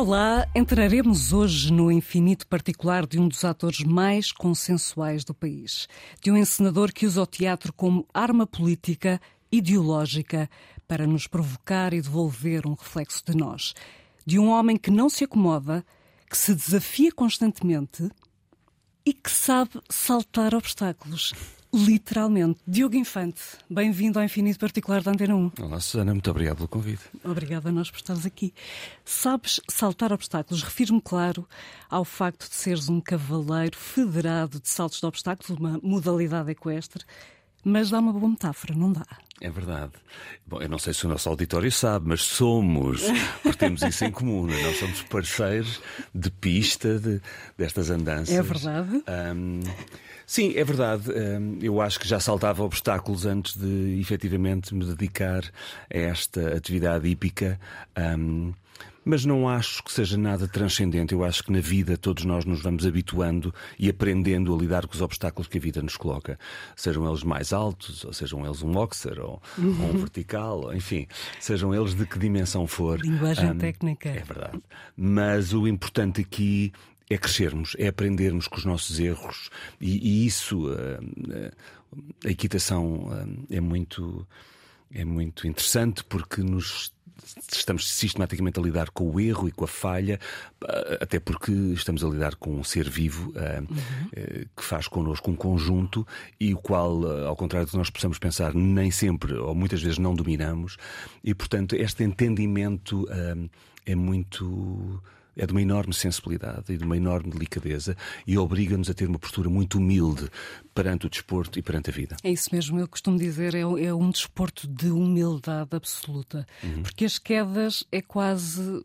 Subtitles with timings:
[0.00, 5.86] Olá, entraremos hoje no infinito particular de um dos atores mais consensuais do país.
[6.22, 9.20] De um encenador que usa o teatro como arma política,
[9.52, 10.48] ideológica,
[10.88, 13.74] para nos provocar e devolver um reflexo de nós.
[14.24, 15.84] De um homem que não se acomoda,
[16.30, 18.10] que se desafia constantemente
[19.04, 21.34] e que sabe saltar obstáculos.
[21.72, 22.58] Literalmente.
[22.66, 25.52] Diogo Infante, bem-vindo ao Infinito Particular da Antena 1.
[25.60, 27.02] Olá, Susana, muito obrigado pelo convite.
[27.24, 28.52] Obrigada a nós por estares aqui.
[29.04, 30.64] Sabes saltar obstáculos?
[30.64, 31.48] Refiro-me, claro,
[31.88, 37.04] ao facto de seres um cavaleiro federado de saltos de obstáculos, uma modalidade equestre,
[37.64, 39.06] mas dá uma boa metáfora, não dá?
[39.40, 39.92] É verdade.
[40.46, 43.02] Bom, eu não sei se o nosso auditório sabe, mas somos,
[43.42, 44.46] porque temos isso em comum.
[44.50, 44.62] É?
[44.62, 45.80] Nós somos parceiros
[46.14, 47.22] de pista de,
[47.56, 48.34] destas andanças.
[48.34, 49.02] É verdade.
[49.34, 49.60] Um,
[50.26, 51.10] sim, é verdade.
[51.10, 57.08] Um, eu acho que já saltava obstáculos antes de efetivamente me dedicar a esta atividade
[57.08, 57.58] hípica.
[58.18, 58.52] Um,
[59.04, 61.14] mas não acho que seja nada transcendente.
[61.14, 64.94] Eu acho que na vida todos nós nos vamos habituando e aprendendo a lidar com
[64.94, 66.38] os obstáculos que a vida nos coloca.
[66.76, 69.82] Sejam eles mais altos, ou sejam eles um boxer, ou, uhum.
[69.82, 71.06] ou um vertical, ou, enfim,
[71.38, 73.00] sejam eles de que dimensão for.
[73.00, 74.10] Linguagem um, técnica.
[74.10, 74.60] É verdade.
[74.96, 76.72] Mas o importante aqui
[77.08, 81.52] é crescermos, é aprendermos com os nossos erros e, e isso, uh, uh,
[82.24, 84.24] a equitação uh, é muito
[84.92, 86.92] é muito interessante porque nos
[87.52, 90.18] estamos sistematicamente a lidar com o erro e com a falha,
[90.62, 94.44] ah, até porque estamos a lidar com um ser vivo uh, uhum.
[94.56, 96.06] que faz connosco um conjunto
[96.38, 99.98] e o qual, ao contrário do que nós possamos pensar, nem sempre ou muitas vezes
[99.98, 100.76] não dominamos,
[101.22, 103.50] e portanto este entendimento uh,
[103.86, 105.02] é muito
[105.36, 109.18] é de uma enorme sensibilidade e de uma enorme delicadeza e obriga-nos a ter uma
[109.18, 110.28] postura muito humilde
[110.74, 112.16] perante o desporto e perante a vida.
[112.22, 116.82] É isso mesmo, eu costumo dizer, é, é um desporto de humildade absoluta, uhum.
[116.82, 118.84] porque as quedas é quase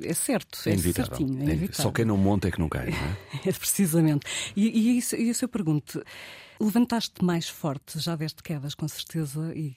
[0.00, 1.48] é certo, é, é certinho.
[1.48, 3.16] É é Só quem não monta é que não cai, não é?
[3.48, 4.26] é precisamente.
[4.56, 6.02] E, e, isso, isso eu pergunto:
[6.58, 9.76] levantaste mais forte, já deste quedas, com certeza, e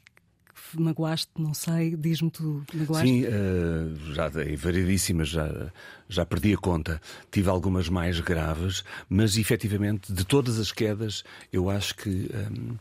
[0.75, 3.07] magoaste, não sei, diz-me tu, magoaste?
[3.07, 5.72] Sim, uh, já dei variedíssimas, já,
[6.07, 7.01] já perdi a conta.
[7.31, 12.78] Tive algumas mais graves, mas efetivamente, de todas as quedas, eu acho que um, eh,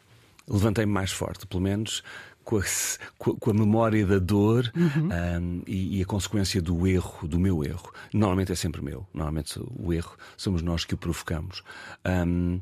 [0.49, 2.03] levantei-me mais forte, pelo menos
[2.47, 2.63] com a,
[3.19, 5.09] com a, memória da dor uhum.
[5.09, 7.93] um, e, e, a consequência do erro, do meu erro.
[8.15, 9.05] Normalmente é sempre meu.
[9.13, 11.65] Normalmente o erro somos nós que o provocamos.
[12.07, 12.61] Um,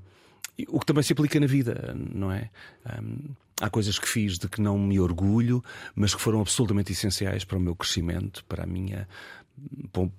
[0.68, 2.48] o que também se aplica na vida, não é?
[2.98, 5.62] Um, há coisas que fiz de que não me orgulho,
[5.94, 9.08] mas que foram absolutamente essenciais para o meu crescimento, para a minha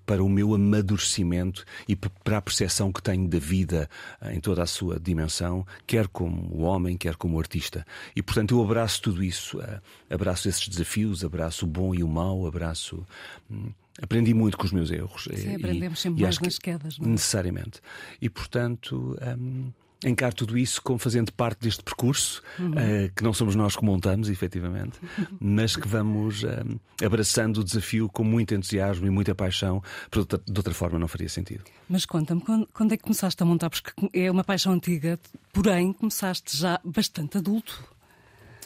[0.06, 3.90] para o meu amadurecimento e para a percepção que tenho da vida
[4.22, 7.86] eh, em toda a sua dimensão, quer como homem, quer como artista.
[8.16, 12.08] E portanto eu abraço tudo isso, eh, abraço esses desafios, abraço o bom e o
[12.08, 13.06] mau, abraço.
[13.52, 15.28] Hum, aprendi muito com os meus erros.
[15.36, 16.98] Sim, aprendemos sempre mais nas quedas.
[16.98, 17.10] Não é?
[17.12, 17.82] Necessariamente.
[18.22, 19.18] E portanto.
[19.38, 19.72] Hum,
[20.04, 22.72] encaro tudo isso como fazendo parte deste percurso, uhum.
[22.72, 25.00] uh, que não somos nós que montamos, efetivamente,
[25.40, 30.60] mas que vamos uh, abraçando o desafio com muito entusiasmo e muita paixão, porque de
[30.60, 31.64] outra forma não faria sentido.
[31.90, 33.70] Mas conta-me, quando, quando, é que começaste a montar?
[33.70, 35.20] Porque é uma paixão antiga,
[35.54, 37.84] porém começaste já bastante adulto.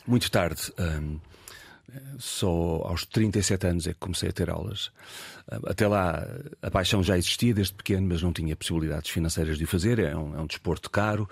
[0.08, 0.74] Muito tarde.
[0.80, 1.20] Um,
[2.18, 4.92] só aos 37 anos é que comecei a ter aulas.
[5.66, 6.26] Até lá
[6.62, 10.00] a paixão já existia desde pequeno, mas não tinha possibilidades financeiras de o fazer.
[10.00, 11.28] É um, é um desporto caro.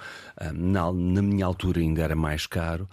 [0.53, 2.89] Na, na, minha altura ainda era mais caro.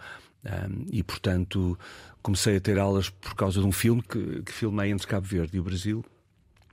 [0.91, 1.79] E, portanto,
[2.23, 5.57] comecei a ter aulas por causa de um filme que, que filmei entre Cabo Verde
[5.57, 6.05] e o Brasil,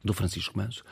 [0.03, 0.83] do Francisco Manso.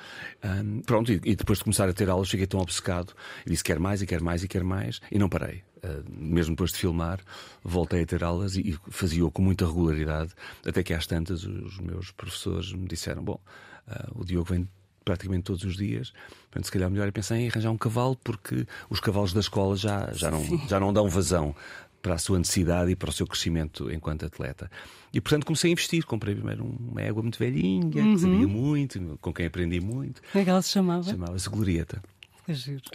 [0.43, 3.13] Um, pronto, e, e, depois de começar a ter aulas, fiquei tão obcecado
[3.45, 5.63] e disse quer mais e quer mais e quer mais, e não parei.
[5.77, 7.19] Uh, mesmo depois de filmar,
[7.63, 10.31] voltei a ter aulas e, e fazia-o com muita regularidade,
[10.65, 13.39] até que às tantas os meus professores me disseram: Bom,
[13.87, 14.67] uh, o Diogo vem
[15.03, 16.13] praticamente todos os dias.
[16.43, 19.75] Portanto, se calhar melhor é pensar em arranjar um cavalo, porque os cavalos da escola
[19.75, 21.55] já, já, não, já não dão vazão
[22.01, 24.69] para a sua necessidade e para o seu crescimento enquanto atleta.
[25.13, 26.05] E portanto comecei a investir.
[26.05, 28.13] Comprei primeiro uma égua muito velhinha, uhum.
[28.15, 30.21] que sabia muito, com quem aprendi muito.
[30.31, 31.03] Como é que ela se chamava?
[31.03, 32.01] Chamava-se Glorieta.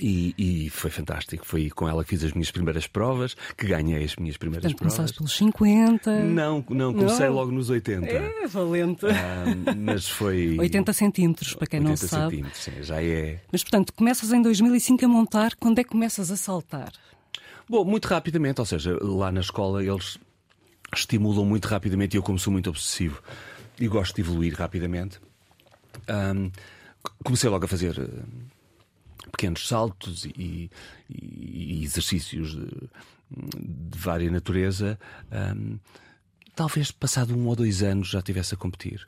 [0.01, 1.47] E, e, foi fantástico.
[1.47, 4.79] Foi com ela que fiz as minhas primeiras provas, que ganhei as minhas primeiras Portanto,
[4.79, 4.97] provas.
[4.97, 6.25] Começaste pelos 50?
[6.25, 7.35] Não, não comecei não.
[7.35, 8.07] logo nos 80.
[8.07, 9.07] É, valente.
[9.07, 9.45] Ah,
[9.77, 10.57] mas foi.
[10.59, 12.33] 80 centímetros, para quem não sabe.
[12.33, 13.41] centímetros, sim, já é.
[13.53, 16.93] Mas portanto, começas em 2005 a montar, quando é que começas a saltar?
[17.69, 20.19] Bom, muito rapidamente, ou seja, lá na escola eles
[20.94, 23.22] estimulam muito rapidamente e eu, como sou muito obsessivo
[23.81, 25.20] e gosto de evoluir rapidamente,
[26.37, 26.50] um,
[27.25, 30.70] comecei logo a fazer uh, pequenos saltos e,
[31.11, 32.69] e, e exercícios de,
[33.31, 34.99] de vária natureza.
[35.32, 35.78] Um,
[36.55, 39.06] talvez passado um ou dois anos já estivesse a competir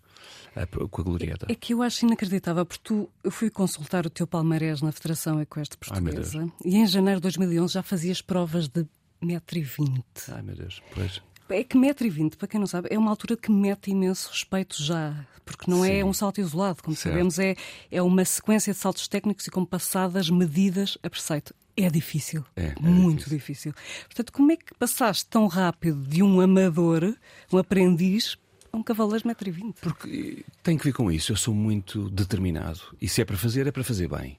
[0.91, 1.47] com a Glorieta.
[1.51, 5.41] É que eu acho inacreditável, porque tu, eu fui consultar o teu palmarés na Federação
[5.41, 8.87] Equestre Portuguesa Ai, e em janeiro de 2011 já fazias provas de
[9.23, 10.03] 1,20m.
[10.33, 11.21] Ai meu Deus, pois.
[11.49, 15.15] É que 1,20m, para quem não sabe, é uma altura que mete imenso respeito já,
[15.45, 15.99] porque não é Sim.
[16.01, 17.13] é um salto isolado, como certo.
[17.15, 17.55] sabemos, é,
[17.91, 21.55] é uma sequência de saltos técnicos e com passadas medidas a preceito.
[21.77, 23.73] É difícil, é, é muito difícil.
[23.73, 24.05] difícil.
[24.07, 27.15] Portanto, como é que passaste tão rápido de um amador,
[27.53, 28.37] um aprendiz,
[28.77, 29.75] um cavaleiro de 1,20m.
[29.81, 31.33] Porque tem que ver com isso.
[31.33, 32.81] Eu sou muito determinado.
[33.01, 34.39] E se é para fazer, é para fazer bem.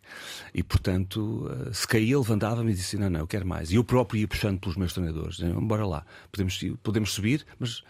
[0.53, 3.71] E, portanto, eh, se caía, levantava-me e disse: Não, não, eu quero mais.
[3.71, 5.39] E eu próprio ia puxando pelos meus treinadores.
[5.39, 7.83] Bora lá, podemos, podemos subir, mas.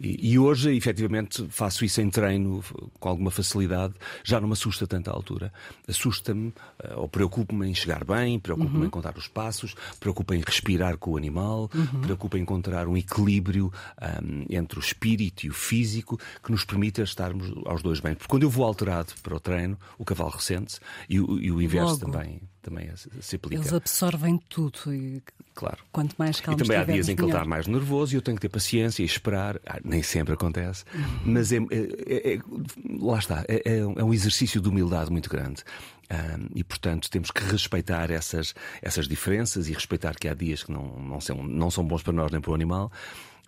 [0.00, 2.62] E, e, hoje, efetivamente, faço isso em treino
[2.98, 3.94] com alguma facilidade.
[4.24, 5.52] Já não me assusta tanta altura.
[5.86, 6.52] Assusta-me,
[6.82, 8.86] eh, ou preocupo-me em chegar bem, preocupo-me uhum.
[8.86, 12.00] em contar os passos, preocupo-me em respirar com o animal, uhum.
[12.00, 17.02] preocupo-me em encontrar um equilíbrio um, entre o espírito e o físico que nos permita
[17.02, 18.14] estarmos aos dois bem.
[18.14, 20.78] Porque quando eu vou alterado para o treino, o cavalo ressente
[21.08, 22.12] e o, e o inverso Logo.
[22.12, 23.56] também também se aplica.
[23.56, 25.22] Eles absorvem tudo e
[25.54, 25.78] claro.
[25.90, 28.22] quanto mais calmo E também há dias em que ele está mais nervoso e eu
[28.22, 29.60] tenho que ter paciência e esperar.
[29.66, 31.20] Ah, nem sempre acontece, uhum.
[31.24, 32.40] mas é, é, é,
[33.00, 35.62] lá está, é, é, é um exercício de humildade muito grande.
[36.10, 40.72] Um, e, portanto, temos que respeitar essas, essas diferenças e respeitar que há dias que
[40.72, 42.90] não, não, são, não são bons para nós nem para o animal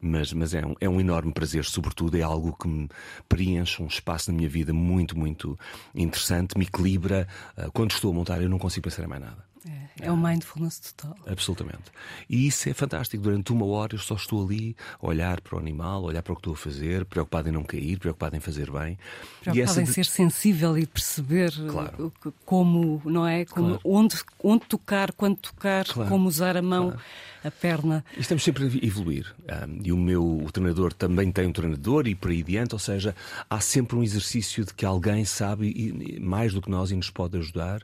[0.00, 2.88] mas, mas é, um, é um enorme prazer, sobretudo é algo que me
[3.28, 5.58] preenche um espaço na minha vida muito, muito
[5.94, 7.28] interessante, me equilibra.
[7.56, 9.49] Uh, quando estou a montar, eu não consigo pensar em mais nada.
[9.68, 11.16] É, é o mindfulness total.
[11.26, 11.84] Absolutamente.
[12.28, 13.22] E isso é fantástico.
[13.22, 16.32] Durante uma hora eu só estou ali a olhar para o animal, a olhar para
[16.32, 18.98] o que estou a fazer, preocupado em não cair, preocupado em fazer bem.
[19.42, 19.82] Preocupado essa...
[19.82, 22.12] em ser sensível e perceber claro.
[22.44, 23.44] como, não é?
[23.44, 23.80] Como, claro.
[23.84, 26.08] onde, onde tocar, quando tocar, claro.
[26.08, 26.96] como usar a mão.
[27.42, 28.04] A perna.
[28.18, 29.34] Estamos sempre a evoluir.
[29.48, 32.78] Um, e o meu o treinador também tem um treinador e por aí adiante, ou
[32.78, 33.16] seja,
[33.48, 37.08] há sempre um exercício de que alguém sabe e, mais do que nós e nos
[37.08, 37.82] pode ajudar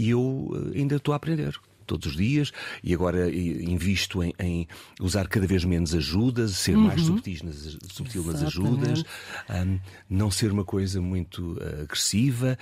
[0.00, 2.52] e eu eh, ainda estou a aprender todos os dias
[2.84, 4.68] e agora invisto em, em
[5.00, 6.86] usar cada vez menos ajudas, ser uhum.
[6.86, 9.02] mais subtil nas, subtil nas ajudas,
[9.50, 12.56] um, não ser uma coisa muito uh, agressiva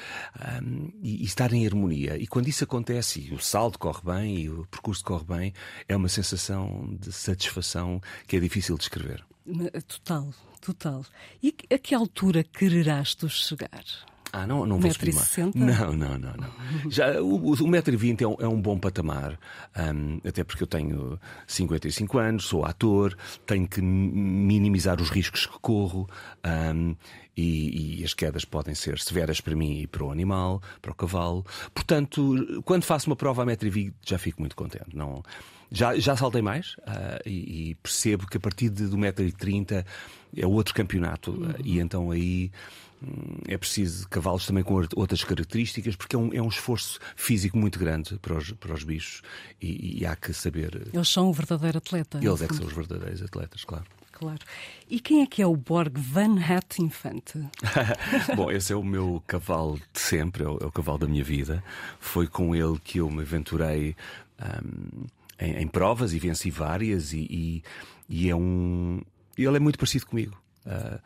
[0.63, 2.17] um, e, e, estar em harmonia.
[2.17, 5.53] E quando isso acontece e o salto corre bem e o percurso corre bem,
[5.87, 9.25] é uma sensação de satisfação que é difícil de descrever.
[9.87, 11.05] Total, total.
[11.43, 13.85] E a que altura quererás tu chegar?
[14.33, 15.37] Ah, não, não vou subir mais.
[15.55, 16.91] Não, não, não, não.
[16.91, 19.39] Já, o, o 1,20m é, um, é um bom patamar,
[19.77, 23.17] um, até porque eu tenho 55 anos, sou ator,
[23.47, 26.09] tenho que minimizar os riscos que corro.
[26.45, 26.95] Um,
[27.37, 30.95] e, e, as quedas podem ser severas para mim e para o animal, para o
[30.95, 31.47] cavalo.
[31.73, 34.89] Portanto, quando faço uma prova a 1,20m já fico muito contente.
[34.93, 35.23] Não,
[35.71, 39.85] já, já saltei mais uh, e, e, percebo que a partir de 1,30m
[40.37, 41.31] é outro campeonato.
[41.31, 41.51] Uhum.
[41.51, 42.51] Uh, e então aí
[43.47, 47.79] é preciso cavalos também com outras características, porque é um, é um esforço físico muito
[47.79, 49.23] grande para os, para os bichos
[49.61, 50.89] e, e há que saber.
[50.93, 52.19] Eles são o verdadeiro atleta.
[52.23, 53.85] Eles é que são os verdadeiros atletas, claro.
[54.19, 54.41] Claro.
[54.91, 57.39] E quem é que é o Borg Van Hat Infante?
[58.35, 61.23] Bom, esse é o meu cavalo de sempre, é o, é o, cavalo da minha
[61.23, 61.63] vida.
[62.01, 63.95] Foi com ele que eu me aventurei
[64.43, 65.07] um,
[65.39, 67.63] em, em, provas e venci várias, e, e,
[68.09, 69.01] e é um.
[69.37, 70.37] Ele é muito parecido comigo.
[70.67, 71.01] Uh,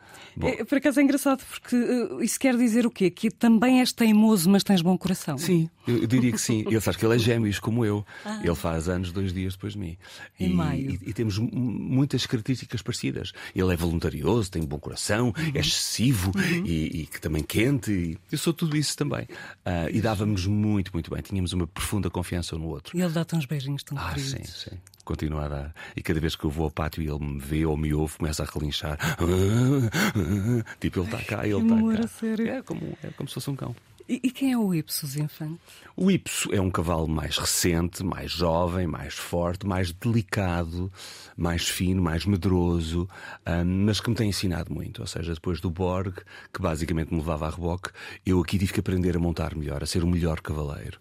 [0.45, 3.09] é, por acaso é engraçado, porque uh, isso quer dizer o quê?
[3.09, 5.37] Que também és teimoso, mas tens bom coração.
[5.37, 6.63] Sim, eu, eu diria que sim.
[6.67, 8.05] Ele faz que ele é gêmeos como eu.
[8.25, 8.39] Ah.
[8.43, 9.97] Ele faz anos dois dias depois de mim.
[10.39, 10.91] Em e, maio.
[10.91, 13.31] E, e, temos muitas características parecidas.
[13.55, 15.51] Ele é voluntarioso, tem um bom coração, uhum.
[15.53, 16.65] é excessivo uhum.
[16.65, 18.17] e, e, que também quente.
[18.31, 19.23] eu sou tudo isso também.
[19.65, 21.21] Uh, e dávamos muito, muito bem.
[21.21, 22.97] Tínhamos uma profunda confiança um no outro.
[22.97, 24.49] E ele dá-te uns beijinhos tão ah, queridos.
[24.49, 25.75] Sim, sim continua a dar.
[25.95, 28.17] E cada vez que eu vou ao pátio e ele me vê ou me ouve,
[28.17, 28.97] começa a relinchar.
[30.79, 32.43] Tipo, ele está cá, ele está cá.
[32.43, 33.75] É como, é como se fosse um cão.
[34.07, 35.59] E, e quem é o Ipsos Infante?
[35.95, 40.91] O Ipso é um cavalo mais recente, mais jovem, mais forte, mais delicado,
[41.37, 43.07] mais fino, mais medroso,
[43.47, 45.01] um, mas que me tem ensinado muito.
[45.01, 46.17] Ou seja, depois do Borg,
[46.53, 47.91] que basicamente me levava a reboque,
[48.25, 50.99] eu aqui tive que aprender a montar melhor, a ser o melhor cavaleiro.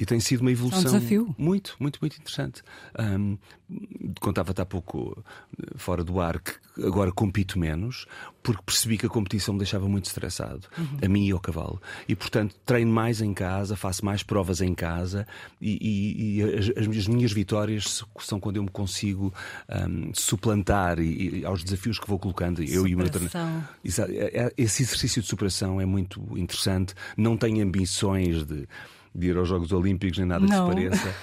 [0.00, 0.80] E tem sido uma evolução.
[0.80, 1.34] É um desafio.
[1.36, 2.62] Muito, muito, muito interessante.
[2.98, 3.36] Um,
[4.18, 5.22] Contava-te há pouco,
[5.76, 8.06] fora do ar, que agora compito menos,
[8.42, 10.98] porque percebi que a competição me deixava muito estressado, uhum.
[11.04, 11.80] a mim e ao cavalo.
[12.08, 15.26] E, portanto, treino mais em casa, faço mais provas em casa
[15.60, 19.32] e, e, e as, as, minhas vitórias são quando eu me consigo
[19.68, 23.62] um, suplantar e, e, aos desafios que vou colocando, eu e o meu treinador.
[23.84, 26.94] É, é, esse exercício de superação é muito interessante.
[27.16, 28.66] Não tenho ambições de
[29.14, 30.70] de ir aos Jogos Olímpicos, nem nada Não.
[30.70, 31.14] que se pareça.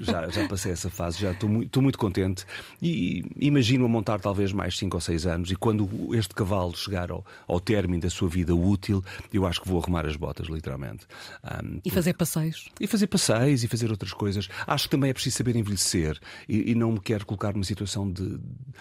[0.00, 2.44] já, já passei essa fase, já estou muito, muito contente.
[2.82, 5.50] E imagino a montar talvez mais 5 ou 6 anos.
[5.50, 9.68] E quando este cavalo chegar ao, ao término da sua vida útil, eu acho que
[9.68, 11.06] vou arrumar as botas, literalmente.
[11.44, 12.68] Um, E fazer passeios.
[12.80, 14.48] e fazer passeios e fazer outras coisas.
[14.66, 16.18] Acho que também é preciso saber envelhecer
[16.48, 18.38] e, e não me quero colocar numa situação de.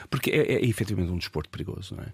[0.09, 2.13] Porque é, é, efetivamente um desporto perigoso, não é?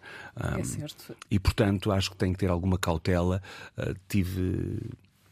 [0.58, 1.16] É Um, certo.
[1.32, 3.42] e portanto acho que tenho que ter alguma cautela.
[3.78, 4.78] Uh, tive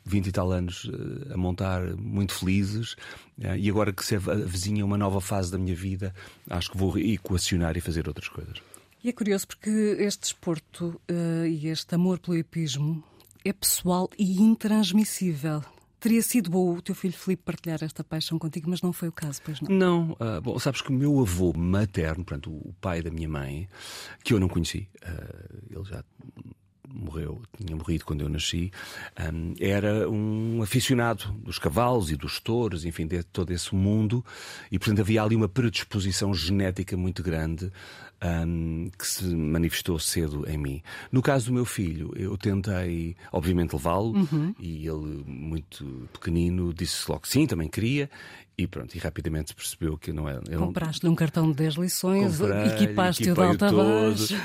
[0.03, 2.93] 20 e tal anos uh, a montar muito felizes
[3.38, 6.13] uh, e agora que se avizinha uma nova fase da minha vida,
[6.50, 8.62] acho que vou equacionar e fazer outras coisas.
[9.03, 13.03] E é curioso porque este desporto eh, e este amor pelo hipismo
[13.43, 15.63] é pessoal e intransmissível.
[16.00, 19.12] Teria sido bom o teu filho Filipe partilhar esta paixão contigo, mas não foi o
[19.12, 19.75] caso, pois não?
[19.75, 23.67] Não, ah, bom, sabes que o meu avô materno, portanto, o pai da minha mãe,
[24.24, 26.03] que eu não conheci, ah, ele já
[26.88, 28.71] morreu, tinha morrido quando eu nasci,
[29.33, 34.23] um, era um aficionado dos cavalos e dos touros, enfim, de todo esse mundo,
[34.71, 37.71] e portanto havia ali uma predisposição genética muito grande
[38.23, 40.83] um, que se manifestou cedo em mim.
[41.11, 44.13] No caso do meu filho, eu tentei, obviamente, levá-lo,
[44.59, 48.09] e ele, muito pequenino, disse logo que sim, também queria.
[48.58, 50.41] E pronto, e rapidamente se percebeu que não era.
[50.48, 53.77] eu não- Compraste-lhe um cartão de 10 lições, equipaste-o de alta todo.
[54.12, 54.36] baixo.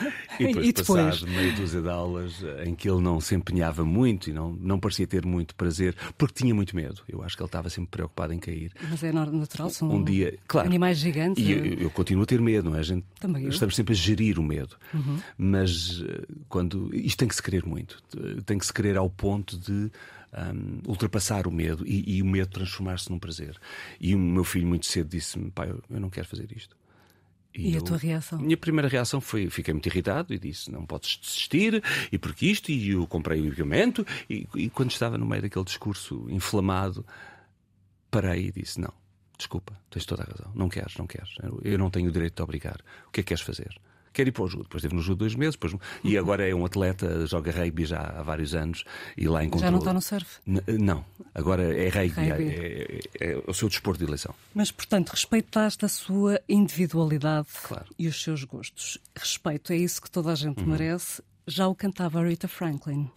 [0.40, 1.04] E depois, E depois?
[1.20, 2.34] passado meia dúzia de aulas
[2.64, 6.32] em que ele não se empenhava muito e não, não parecia ter muito prazer, porque
[6.34, 7.02] tinha muito medo.
[7.08, 8.72] Eu acho que ele estava sempre preocupado em cair.
[8.88, 10.66] Mas é natural, são Um dia, claro.
[10.68, 11.44] animais gigantes.
[11.44, 12.80] E eu, eu continuo a ter medo, não é?
[12.80, 13.48] A gente, Também eu.
[13.48, 13.52] Uhum.
[13.54, 14.76] estamos sempre a gerir o medo.
[15.36, 16.90] Mas eh, quando.
[16.94, 18.02] Isto tem que se querer muito.
[18.44, 19.90] Tem que se querer ao ponto de.
[20.36, 23.58] Hum, ultrapassar o medo e, e o medo transformar-se num prazer.
[24.00, 26.76] E o meu filho muito cedo disse-me: pai, eu, não quero fazer isto.
[27.54, 28.38] E a eu- tua reação?
[28.38, 32.46] a minha primeira reação foi: fiquei muito irritado e disse, não podes desistir, e porque
[32.46, 34.06] isto, e eu comprei o equipamento.
[34.28, 37.04] E, e quando estava no meio daquele discurso inflamado,
[38.10, 38.92] parei e disse: não,
[39.38, 42.36] desculpa, tens toda a razão, não queres, não queres, eu, eu não tenho o direito
[42.36, 42.76] de obrigar.
[43.08, 43.74] O que é que queres fazer?
[44.16, 44.62] Quero ir para o judo.
[44.62, 47.98] Depois esteve no judo dois meses, depois, e agora é um atleta, joga rugby já
[48.00, 48.82] há vários anos
[49.14, 49.66] e lá encontrou.
[49.66, 50.38] Já não está no surf.
[50.46, 51.04] N- Não,
[51.34, 52.48] agora é rugby, Rugby.
[52.48, 54.34] É, é- é o seu desporto de eleição.
[54.54, 57.84] Mas, portanto, respeitaste a sua individualidade Claro.
[57.98, 58.96] e os seus gostos.
[59.14, 60.70] Respeito, é isso que toda a gente Uhum.
[60.70, 61.22] merece.
[61.46, 63.10] Já o cantava Rita Franklin.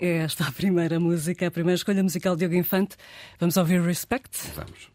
[0.00, 2.96] É esta a primeira música, a primeira escolha musical de Diogo Infante.
[3.38, 4.36] Vamos ouvir Respect?
[4.56, 4.90] Vamos.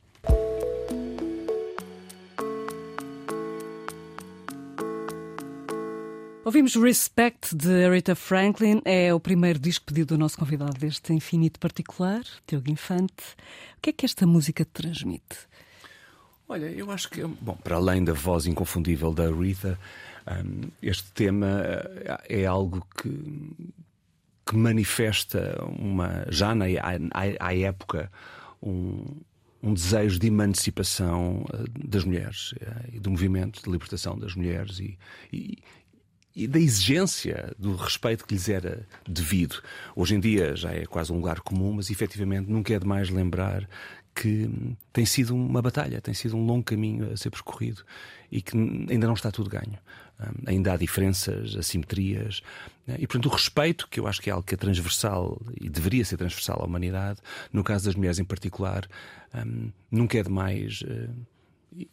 [6.50, 11.60] Ouvimos Respect de Aretha Franklin, é o primeiro disco pedido do nosso convidado deste infinito
[11.60, 13.36] particular, Diogo Infante.
[13.78, 15.38] O que é que esta música te transmite?
[16.48, 19.80] Olha, eu acho que, bom, para além da voz inconfundível da Aretha,
[20.28, 23.12] hum, este tema eh, é algo que,
[24.44, 28.12] que manifesta uma, já na, à, à época,
[28.60, 29.06] um,
[29.62, 34.80] um desejo de emancipação eh, das mulheres eh, e do movimento de libertação das mulheres
[34.80, 34.98] e,
[35.32, 35.58] e,
[36.40, 39.62] e da exigência do respeito que lhes era devido.
[39.94, 43.68] Hoje em dia já é quase um lugar comum, mas efetivamente nunca é demais lembrar
[44.16, 44.50] que
[44.94, 47.84] tem sido uma batalha, tem sido um longo caminho a ser percorrido
[48.32, 49.78] e que ainda não está tudo ganho.
[50.18, 52.42] Hum, ainda há diferenças, assimetrias
[52.88, 52.96] né?
[52.98, 56.06] e, portanto, o respeito, que eu acho que é algo que é transversal e deveria
[56.06, 57.20] ser transversal à humanidade,
[57.52, 58.88] no caso das mulheres em particular,
[59.36, 60.84] hum, nunca é demais.
[60.88, 61.10] eh,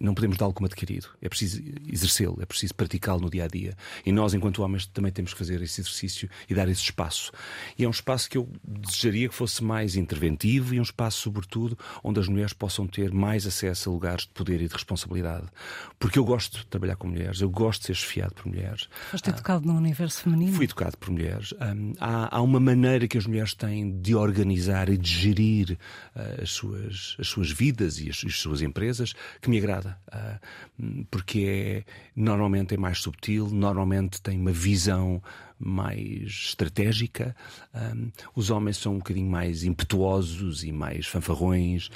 [0.01, 1.09] não podemos dá-lo como adquirido.
[1.21, 3.77] É preciso exercê-lo, é preciso praticá-lo no dia a dia.
[4.05, 7.33] E nós, enquanto homens, também temos que fazer esse exercício e dar esse espaço.
[7.79, 11.79] E é um espaço que eu desejaria que fosse mais interventivo e um espaço, sobretudo,
[12.03, 15.47] onde as mulheres possam ter mais acesso a lugares de poder e de responsabilidade.
[15.99, 18.89] Porque eu gosto de trabalhar com mulheres, eu gosto de ser esfiado por mulheres.
[19.11, 20.53] Foste educado no universo feminino?
[20.53, 21.55] Fui educado por mulheres.
[22.01, 25.79] Há, há uma maneira que as mulheres têm de organizar e de gerir
[26.15, 29.66] ah, as, suas, as suas vidas e as, as suas empresas que me agrada.
[29.71, 30.41] Ah,
[30.79, 35.23] hum, porque é, normalmente é mais subtil, normalmente tem uma visão
[35.59, 37.35] mais estratégica.
[37.75, 41.91] Hum, os homens são um bocadinho mais impetuosos e mais fanfarrões.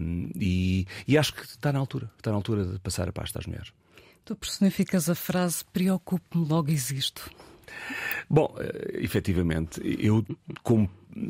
[0.00, 2.10] hum, e, e acho que está na altura.
[2.18, 3.72] Está na altura de passar a pasta às mulheres.
[4.24, 7.28] Tu personificas a frase preocupe-me, logo existo.
[8.28, 10.24] Bom, eh, efetivamente, eu,
[10.62, 10.88] como,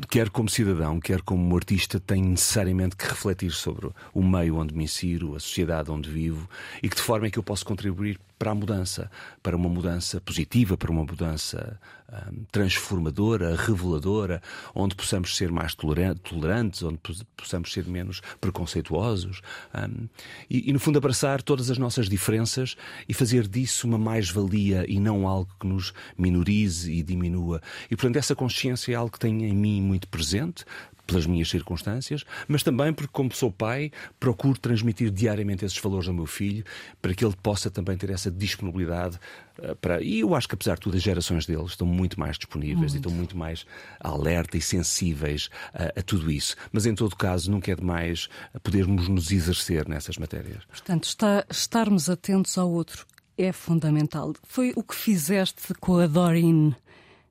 [0.09, 4.85] quer como cidadão, quer como artista, tenho necessariamente que refletir sobre o meio onde me
[4.85, 6.49] insiro, a sociedade onde vivo
[6.81, 9.09] e que de forma é que eu posso contribuir para a mudança,
[9.41, 11.79] para uma mudança positiva, para uma mudança
[12.11, 14.41] hum, transformadora, reveladora,
[14.75, 19.41] onde possamos ser mais toleran- tolerantes, onde pos- possamos ser menos preconceituosos
[19.73, 20.07] hum,
[20.49, 22.75] e, e, no fundo, abraçar todas as nossas diferenças
[23.07, 27.61] e fazer disso uma mais-valia e não algo que nos minorize e diminua.
[27.89, 30.65] E, portanto, essa consciência é algo que tenho em mim muito presente.
[31.05, 36.13] pelas minhas circunstâncias, mas também porque, como sou pai, procuro transmitir diariamente esses valores ao
[36.13, 36.63] meu filho
[37.01, 39.19] para que ele possa também ter essa disponibilidade
[39.59, 40.01] uh, para.
[40.01, 42.93] E eu acho que, apesar de tudo, as gerações deles estão muito mais disponíveis muito.
[42.93, 43.65] e estão muito mais
[43.99, 46.55] alerta e sensíveis a, a, tudo isso.
[46.71, 48.29] Mas, em todo caso, nunca é demais
[48.63, 50.63] podermos nos exercer nessas matérias.
[50.69, 53.05] Portanto, está, estarmos atentos ao outro
[53.37, 54.33] é fundamental.
[54.43, 56.75] Foi o que fizeste com a Doreen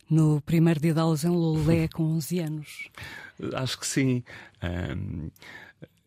[0.08, 2.88] no primeiro dia de aulas em Lolé com 11 anos?
[3.54, 4.22] Acho que sim.
[4.62, 5.30] Um...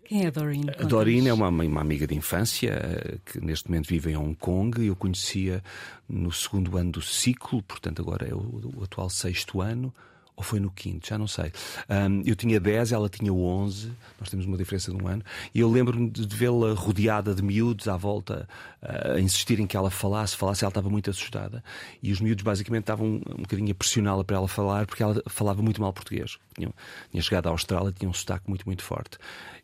[0.06, 0.66] Quem é a Doreen?
[0.80, 4.36] A Doreen é uma, uma amiga de infância eh, que neste momento vive em Hong
[4.36, 4.86] Kong.
[4.86, 5.64] Eu conhecia
[6.08, 9.92] no segundo ano do ciclo, portanto agora é o, o atual sexto ano
[10.36, 11.51] ou foi no quinto, já não sei.
[11.89, 15.24] Um, eu tinha 10, ela tinha 11, nós temos uma diferença de um ano,
[15.54, 18.48] e eu lembro-me de vê-la rodeada de miúdos à volta,
[18.84, 21.63] uh, a insistirem que ela falasse, falasse, ela estava muito assustada.
[22.04, 25.22] E os miúdos basicamente estavam um, um bocadinho a pressioná-la para ela falar, porque ela
[25.27, 26.38] falava muito mal português.
[26.56, 26.72] Tinha,
[27.12, 29.18] tinha chegado à Austrália, tinha um sotaque muito, muito forte.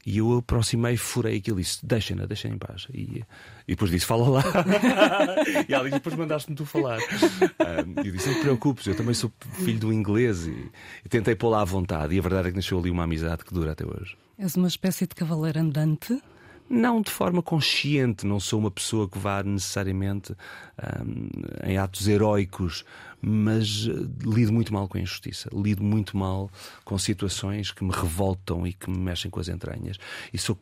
[0.06, 2.88] E eu aproximei, furei aquilo e disse: Deixem-na, deixem em paz.
[2.94, 3.24] E,
[3.68, 4.44] e depois disse: Fala lá.
[5.68, 6.98] e ela disse: Depois mandaste-me tu falar.
[7.00, 10.48] Um, e eu disse: Não te preocupes, eu também sou filho do inglês.
[10.48, 10.72] E,
[11.06, 12.16] e tentei pô-la à vontade.
[12.16, 14.18] E a verdade é que nasceu ali uma amizade que dura até hoje.
[14.40, 16.20] És uma espécie de cavaleiro andante?
[16.68, 21.28] Não de forma consciente, não sou uma pessoa que vá necessariamente um,
[21.70, 22.86] em atos heróicos,
[23.22, 23.92] mas eh,
[24.26, 26.50] lido muito mal com a injustiça, lido muito mal
[26.84, 29.98] com situações que me revoltam e que me mexem com as entranhas.
[30.38, 30.58] Sou,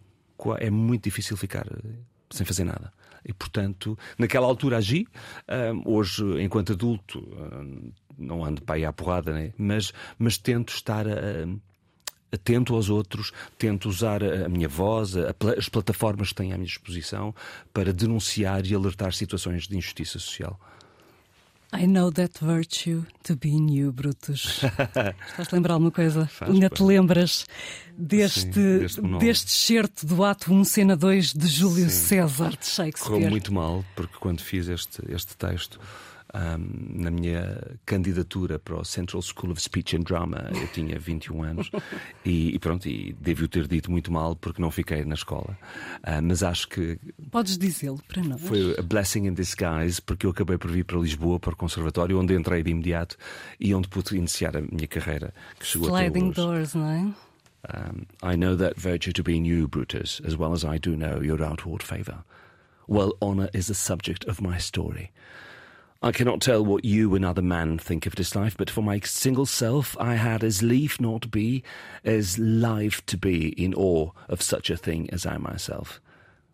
[0.57, 1.89] é muito difícil ficar eh,
[2.29, 2.91] sem fazer nada.
[3.25, 5.05] E, portanto, naquela altura agi.
[5.49, 7.21] Um, hoje, enquanto adulto,
[8.17, 9.51] não ando para aí à porrada, né?
[9.57, 11.11] mas, mas tento estar a,
[12.31, 16.67] atento aos outros, tento usar a minha voz, a, as plataformas que tenho à minha
[16.67, 17.33] disposição
[17.73, 20.59] para denunciar e alertar situações de injustiça social.
[21.71, 24.63] I know that virtue to be in you, Brutus.
[25.27, 26.25] Estás a lembrar alguma coisa?
[26.25, 27.45] Faz Ainda te lembras
[27.95, 32.07] deste, Sim, deste certo do ato 1, cena 2 de Júlio Sim.
[32.07, 33.13] César de Shakespeare?
[33.13, 35.79] Correu muito mal, porque quando fiz este, este texto
[36.33, 40.49] um, na minha candidatura para o Central School of Speech and Drama.
[40.53, 41.71] Eu tinha 21 anos
[42.23, 45.57] e, e pronto, e devo ter dito muito mal porque não fiquei na escola.
[45.99, 46.99] Uh, mas acho que.
[47.31, 48.41] Podes dizê-lo para nós.
[48.41, 52.19] Foi a blessing in disguise porque eu acabei por vir para Lisboa, para o Conservatório,
[52.19, 53.17] onde entrei de imediato
[53.59, 56.51] e onde pude iniciar a minha carreira que chegou Sliding até hoje.
[56.51, 57.29] doors, não é?
[57.67, 60.95] Um, I know that virtue to be in you, Brutus, as well as I do
[60.95, 62.23] know your outward favour.
[62.87, 65.11] Well, honour is the subject of my story.
[66.01, 69.01] I cannot tell what you and other men think of this life, but for my
[69.01, 71.61] single self, I had as lief not be,
[72.05, 75.99] as live to be in awe of such a thing as I myself.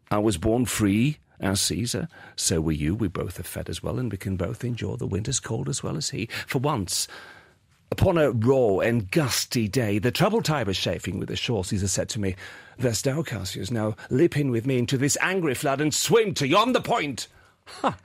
[0.09, 2.95] I was born free, as Caesar, so were you.
[2.95, 5.83] We both are fed as well, and we can both endure the winter's cold as
[5.83, 6.27] well as he.
[6.47, 7.07] For once,
[7.91, 12.09] upon a raw and gusty day, the troubled Tiber chafing with the shore, Caesar said
[12.09, 12.35] to me,
[12.79, 16.47] There's thou, Cassius, now leap in with me into this angry flood and swim to
[16.47, 17.27] yonder point.
[17.65, 17.95] Ha!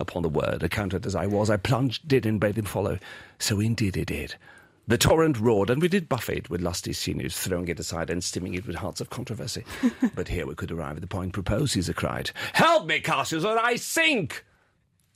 [0.00, 2.98] Upon the word, accounted as I was, I plunged, did, and bade him follow.
[3.38, 4.34] So indeed it did.
[4.88, 8.22] The torrent roared, and we did buffet it with lusty sinews, throwing it aside and
[8.22, 9.64] stimming it with hearts of controversy.
[10.14, 12.30] but here we could arrive at the point proposed, Caesar cried.
[12.54, 14.44] Help me, Cassius, or I sink!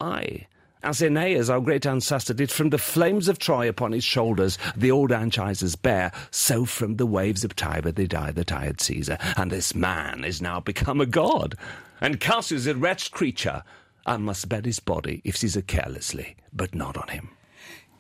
[0.00, 0.46] I,
[0.84, 4.90] as Aeneas, our great ancestor, did from the flames of Troy upon his shoulders the
[4.90, 9.50] old Anchises bear, so from the waves of Tiber they died the tired Caesar, and
[9.50, 11.56] this man is now become a god.
[12.02, 13.62] And Cassius, a wretched creature,
[14.06, 17.30] I must bet his body if Caesar carelessly, but not on him.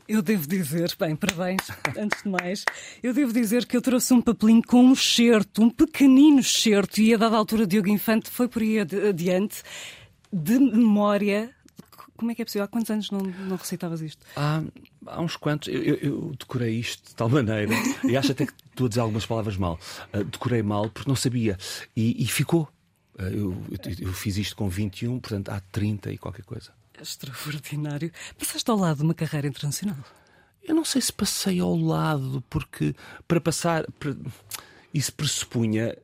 [0.06, 1.62] Eu devo dizer, bem, parabéns,
[1.96, 2.64] antes de mais,
[3.02, 7.14] eu devo dizer que eu trouxe um papelinho com um certo, um pequenino certo, e
[7.14, 9.62] a dada altura Diogo Infante foi por aí adiante,
[10.30, 11.50] de memória.
[12.16, 12.64] Como é que é possível?
[12.64, 14.24] Há quantos anos não, não recitavas isto?
[14.36, 14.62] Há,
[15.06, 15.68] há uns quantos.
[15.68, 17.72] Eu, eu, eu, decorei isto de tal maneira,
[18.06, 19.80] e acho até que estou a dizer algumas palavras mal.
[20.12, 21.56] Uh, decorei mal porque não sabia.
[21.96, 22.68] E, e ficou.
[23.18, 23.56] Eh, eu,
[24.00, 26.72] eu, fiz isto com 21, portanto há 30 e qualquer coisa.
[27.00, 28.12] Extraordinário.
[28.38, 29.96] Passaste ao lado de uma carreira internacional?
[30.62, 32.94] Eu não sei se passei ao lado, porque
[33.28, 33.84] para passar.
[33.98, 34.14] Para...
[34.92, 35.96] Isso pressupunha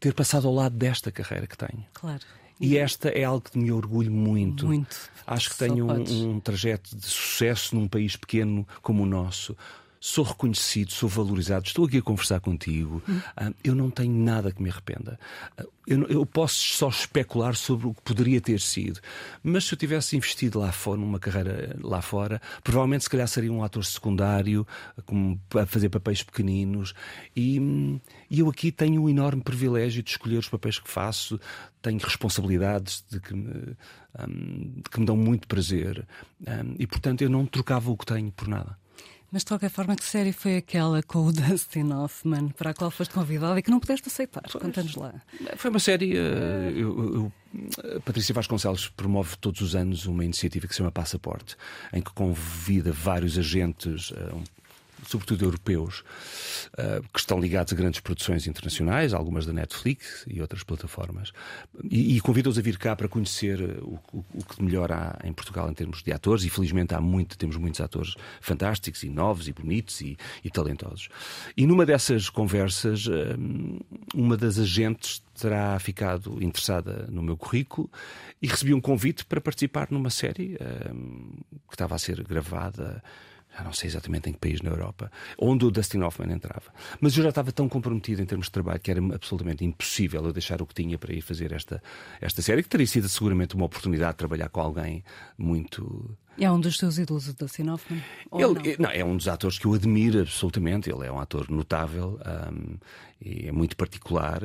[0.00, 1.84] ter passado ao lado desta carreira que tenho.
[1.92, 2.24] Claro.
[2.60, 4.66] E esta é algo que me orgulho muito.
[4.66, 4.96] Muito.
[5.26, 9.56] Acho que tenho um, um trajeto de sucesso num país pequeno como o nosso
[10.00, 13.20] sou reconhecido, sou valorizado, estou aqui a conversar contigo, hum.
[13.64, 15.18] eu não tenho nada que me arrependa.
[15.56, 19.00] Ah, eu, eu, posso só especular sobre o que poderia ter sido,
[19.42, 23.50] mas se eu tivesse investido lá fora, numa carreira lá fora, provavelmente se calhar seria
[23.50, 24.66] um ator secundário,
[25.06, 26.94] como, a fazer papéis pequeninos,
[27.34, 27.58] e,
[28.30, 31.40] e eu aqui tenho um enorme privilégio de escolher os papéis que faço,
[31.80, 33.74] tenho responsabilidades de que me,
[34.28, 36.06] um, que me dão muito prazer,
[36.46, 38.76] um, e portanto eu não trocava o que tenho por nada.
[39.30, 42.90] Mas de qualquer forma, que série foi aquela com o Dustin Hoffman para a qual
[42.90, 44.42] foste convidado e que não pudeste aceitar?
[44.50, 45.14] Conta-nos lá.
[45.56, 46.14] Foi uma série.
[46.14, 50.90] Uh, eu, eu, a Patrícia Vasconcelos promove todos os anos uma iniciativa que se chama
[50.90, 51.56] Passaporte,
[51.92, 54.42] em que convida vários agentes, uh,
[55.08, 56.04] sobretudo europeus,
[56.74, 61.32] uh, que estão ligados a grandes produções internacionais, algumas da Netflix e outras plataformas,
[61.84, 65.18] e, e convido-os a vir cá para conhecer eh, o, o, o, que melhor há
[65.24, 69.08] em Portugal em termos de atores, e felizmente há muito, temos muitos atores fantásticos e
[69.08, 71.08] novos e bonitos e, e talentosos.
[71.56, 73.12] E numa dessas conversas, uh,
[74.14, 77.90] uma das agentes terá ficado interessada no meu currículo
[78.42, 80.58] e recebi um convite para participar numa série
[81.68, 83.00] que estava a ser gravada
[83.56, 86.72] já não sei exatamente em que país na Europa, onde o Dustin Hoffman entrava.
[87.00, 90.32] Mas eu já estava tão comprometido em termos de trabalho que era absolutamente impossível eu
[90.32, 91.82] deixar o que tinha para ir fazer esta,
[92.20, 95.04] esta série, que teria sido seguramente uma oportunidade de trabalhar com alguém
[95.36, 98.02] muito é um dos teus ídolos, da Hoffman?
[98.32, 98.86] Ele, não?
[98.86, 98.90] não?
[98.90, 100.90] é um dos atores que eu admiro absolutamente.
[100.90, 102.18] Ele é um ator notável
[102.52, 102.76] um,
[103.20, 104.40] e é muito particular.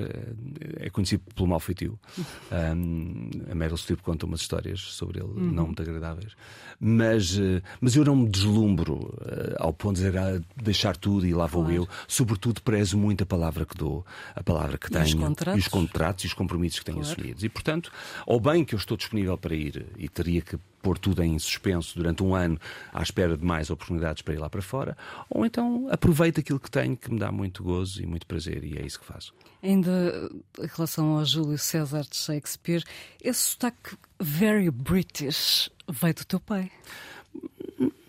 [0.77, 1.99] É conhecido pelo mau feitio.
[2.53, 5.51] Um, a Meryl Streep conta umas histórias sobre ele uhum.
[5.51, 6.33] não muito agradáveis.
[6.79, 11.25] Mas, eh, mas eu não me deslumbro uh, ao ponto de dizer, ah, deixar tudo
[11.25, 11.77] e lá vou claro.
[11.77, 11.87] eu.
[12.07, 15.57] Sobretudo, prezo muito a palavra que dou, a palavra que e tenho, os contratos?
[15.57, 17.11] e os contratos e os compromissos que tenho claro.
[17.11, 17.43] assumidos.
[17.43, 17.91] E, portanto,
[18.27, 21.97] ao bem que eu estou disponível para ir e teria que pôr tudo em suspenso
[21.97, 22.59] durante um ano
[22.93, 24.95] à espera de mais oportunidades para ir lá para fora,
[25.29, 28.77] ou então aproveito aquilo que tenho que me dá muito gozo e muito prazer e
[28.77, 29.33] é isso que faço.
[29.63, 32.83] Ainda em relação ao Júlio César de Shakespeare,
[33.23, 36.69] esse sotaque very British veio do teu pai?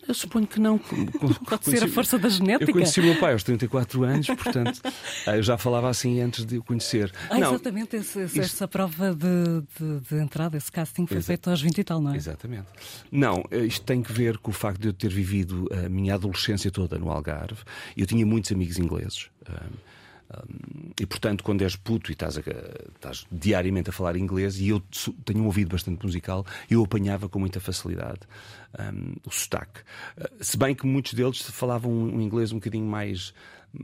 [0.06, 0.78] Eu suponho que não.
[1.48, 2.70] Pode ser a força da genética.
[2.70, 4.80] Eu conheci o meu pai aos 34 anos, portanto,
[5.26, 7.12] eu já falava assim antes de o conhecer.
[7.30, 8.40] Ah, não, exatamente, esse, isto...
[8.40, 12.12] essa prova de, de, de, entrada, esse casting foi feito aos 20 e tal, não
[12.12, 12.16] é?
[12.16, 12.66] Exatamente.
[13.10, 16.70] Não, isto tem que ver com o facto de eu ter vivido a minha adolescência
[16.70, 17.62] toda no Algarve.
[17.96, 19.30] Eu tinha muitos amigos ingleses.
[19.48, 19.94] Um,
[20.98, 22.40] e portanto, quando és puto e estás, a,
[22.94, 24.82] estás, diariamente a falar inglês, e eu
[25.24, 28.20] tenho um ouvido bastante musical, eu apanhava com muita facilidade
[28.78, 29.80] um, o sotaque.
[30.16, 33.34] Uh, se bem que muitos deles falavam um inglês um bocadinho mais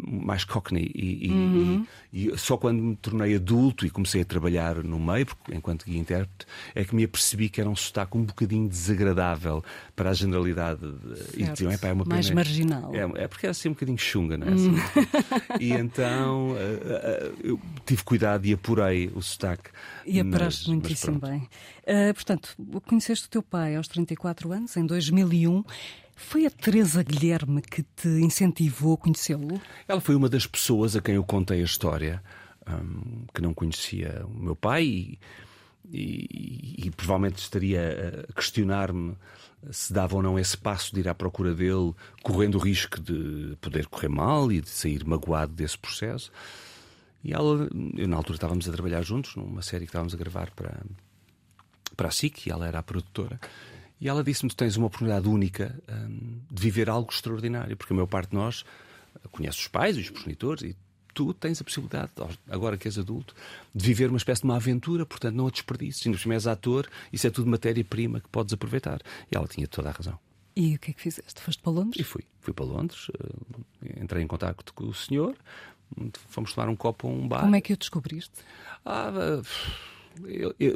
[0.05, 1.87] mais cockney e, e, uhum.
[2.12, 5.85] e, e, só quando me tornei adulto e comecei a trabalhar no meio, porque, enquanto
[5.85, 9.64] guia intérprete, é que me apercebi que era um sotaque um bocadinho desagradável
[9.96, 10.81] para a generalidade.
[11.37, 12.94] E diziam, é uma mais marginal.
[12.94, 14.53] É, é, porque era assim um bocadinho chunga, não é?
[14.53, 14.74] Assim,
[15.61, 19.70] e então uh, uh, eu tive cuidado e apurei o sotaque.
[20.07, 21.48] E apuraste muitíssimo bem.
[21.83, 22.55] Uh, portanto,
[22.87, 25.64] conheceste o teu pai aos 34 anos, em 2001.
[26.28, 29.61] Foi a Teresa Guilherme que te incentivou a conhecê-lo?
[29.88, 32.22] Ela foi uma das pessoas a quem eu contei a história,
[32.68, 35.18] um, que não conhecia o meu pai e,
[35.90, 39.16] e, e provavelmente estaria a questionar-me
[39.70, 43.56] se dava ou não esse passo de ir à procura dele, correndo o risco de
[43.61, 46.30] poder correr mal e de sair magoado desse processo.
[47.22, 50.50] E ela, eu, na altura estávamos a trabalhar juntos numa série que estávamos a gravar
[50.52, 50.80] para,
[51.96, 53.38] para a SIC, e ela era a produtora.
[54.00, 56.10] E ela disse-me: Tu tens uma oportunidade única um, de
[56.61, 58.64] viver algo extraordinário, porque a maior parte de nós
[59.31, 60.77] conhece os pais e os progenitores e
[61.14, 62.12] tu tens a possibilidade,
[62.49, 63.35] agora que és adulto,
[63.75, 66.07] de viver uma espécie de uma aventura, portanto não a desperdices.
[66.07, 69.01] Ainda por és ator, isso é tudo matéria-prima que podes aproveitar.
[69.31, 70.18] E ela tinha toda a razão.
[70.55, 71.40] E o que é que fizeste?
[71.40, 72.01] Foste para Londres?
[72.01, 72.25] E fui.
[72.40, 75.37] Fui para Londres, eh, entrei em contato com o senhor,
[76.29, 77.40] fomos tomar um copo a um bar.
[77.40, 78.40] Como é que o descobriste?
[78.85, 79.40] Ah,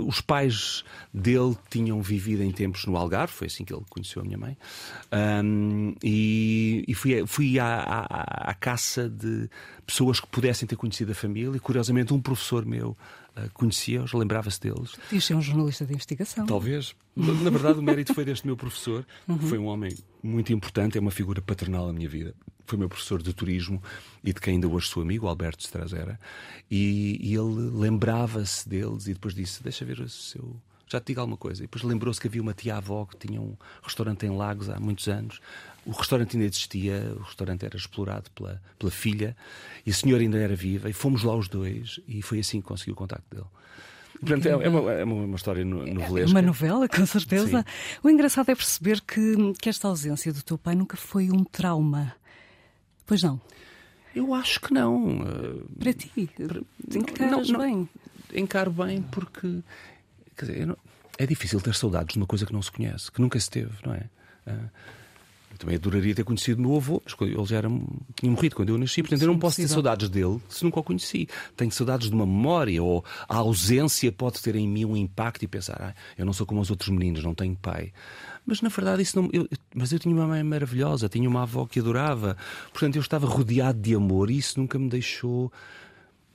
[0.06, 4.24] os pais dele tinham vivido em tempos no Algarve, foi assim que ele conheceu a
[4.24, 4.56] minha mãe,
[5.42, 9.48] um, e, e, fui, fui à, à, à, caça de
[9.86, 12.96] pessoas que pudessem ter conhecido a família, e curiosamente um professor meu
[13.52, 14.96] conhecia-os, lembrava-se deles.
[15.10, 16.46] Diz ser um jornalista de investigação.
[16.46, 16.94] Talvez.
[17.16, 19.38] Na verdade, o mérito foi deste meu professor, uhum.
[19.38, 22.34] que foi um homem muito importante, é uma figura paternal na minha vida
[22.66, 23.82] foi meu professor de turismo
[24.22, 26.18] e de quem ainda hoje sou amigo, Alberto Strazera,
[26.70, 30.56] e, e ele lembrava-se deles e depois disse: Deixa ver o seu.
[30.94, 31.60] Já te digo alguma coisa.
[31.60, 35.08] E depois lembrou-se que havia uma tia-avó que tinha um restaurante em Lagos há muitos
[35.08, 35.40] anos.
[35.84, 39.36] O restaurante ainda existia, o restaurante era explorado pela, pela filha
[39.84, 40.88] e a senhora ainda era viva.
[40.88, 43.48] E fomos lá os dois e foi assim que consegui o contacto dele.
[44.20, 46.20] Portanto, é, é, uma, é uma história novelesca.
[46.20, 47.58] É uma novela, com certeza.
[47.58, 47.98] Sim.
[48.04, 52.14] O engraçado é perceber que, que esta ausência do teu pai nunca foi um trauma.
[53.04, 53.40] Pois não?
[54.14, 55.24] Eu acho que não.
[55.76, 56.30] Para ti?
[56.94, 57.88] Encaras não, não, bem?
[58.32, 59.60] Encaro bem porque
[60.36, 60.76] quer dizer, não,
[61.18, 63.72] é difícil ter saudades de uma coisa que não se conhece, que nunca se teve,
[63.84, 64.08] não é?
[64.46, 64.68] Uh,
[65.58, 67.68] também adoraria ter conhecido o meu avô, mas ele já era,
[68.16, 70.82] tinha morrido quando eu nasci, portanto eu não posso ter saudades dele se nunca o
[70.82, 71.28] conheci.
[71.56, 75.48] Tenho saudades de uma memória, ou a ausência pode ter em mim um impacto e
[75.48, 77.92] pensar, ah, eu não sou como os outros meninos, não tenho pai.
[78.44, 79.30] Mas na verdade isso não.
[79.32, 82.36] Eu, mas eu tinha uma mãe maravilhosa, tinha uma avó que adorava,
[82.72, 85.52] portanto eu estava rodeado de amor e isso nunca me deixou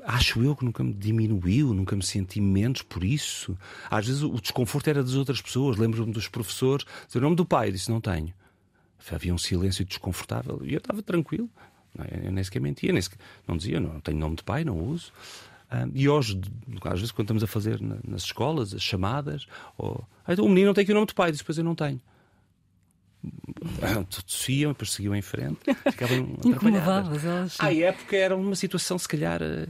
[0.03, 3.57] acho eu que nunca me diminuiu, nunca me senti menos por isso.
[3.89, 5.77] Às vezes o desconforto era das outras pessoas.
[5.77, 8.33] Lembro-me dos professores o nome do pai, eu disse: Não tenho.
[9.11, 11.49] Havia um silêncio desconfortável e eu estava tranquilo.
[12.23, 15.11] Eu nem sequer mentia, nem sequer, não dizia, não tenho nome de pai, não uso.
[15.71, 16.39] Um, e hoje,
[16.83, 20.67] às vezes, quando estamos a fazer nas escolas as chamadas, ou, ah, então, o menino
[20.67, 22.01] não tem aqui o nome de pai, depois eu não tenho.
[24.09, 25.59] Tossiam, depois seguiam em frente,
[25.91, 27.57] ficavam atrapalhadas.
[27.59, 29.67] À época era uma situação, se calhar, eh,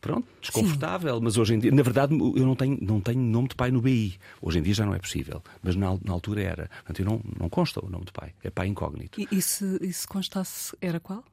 [0.00, 1.16] pronto, desconfortável.
[1.16, 1.20] Sim.
[1.22, 3.80] Mas hoje em dia, na verdade, eu não tenho, não tenho nome de pai no
[3.80, 4.18] BI.
[4.40, 5.42] Hoje em dia já não é possível.
[5.62, 6.70] Mas na, na altura era.
[6.84, 8.34] Portanto, eu não, não consta o nome de pai.
[8.42, 9.20] É pai incógnito.
[9.20, 11.24] E, e, se, e se constasse, era qual?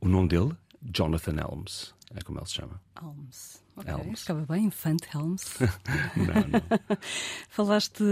[0.00, 0.52] O nome dele?
[0.82, 1.94] Jonathan Elms.
[2.14, 2.80] É como ele se chama.
[3.00, 3.62] Elms.
[3.76, 3.92] Okay.
[3.92, 4.20] Helms.
[4.20, 5.44] Ficava bem, Infante Helms.
[6.16, 6.98] não, não.
[7.48, 8.04] Falaste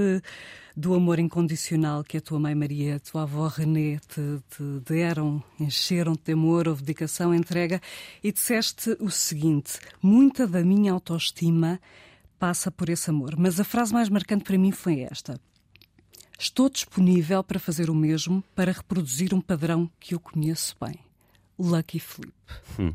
[0.75, 5.43] do amor incondicional que a tua mãe Maria, a tua avó René te, te deram,
[5.59, 7.81] encheram-te de amor, houve dedicação, entrega,
[8.23, 11.79] e disseste o seguinte: muita da minha autoestima
[12.39, 13.37] passa por esse amor.
[13.37, 15.39] Mas a frase mais marcante para mim foi esta.
[16.39, 21.10] Estou disponível para fazer o mesmo, para reproduzir um padrão que eu conheço bem.
[21.61, 22.33] Lucky Flip.
[22.79, 22.95] Hum.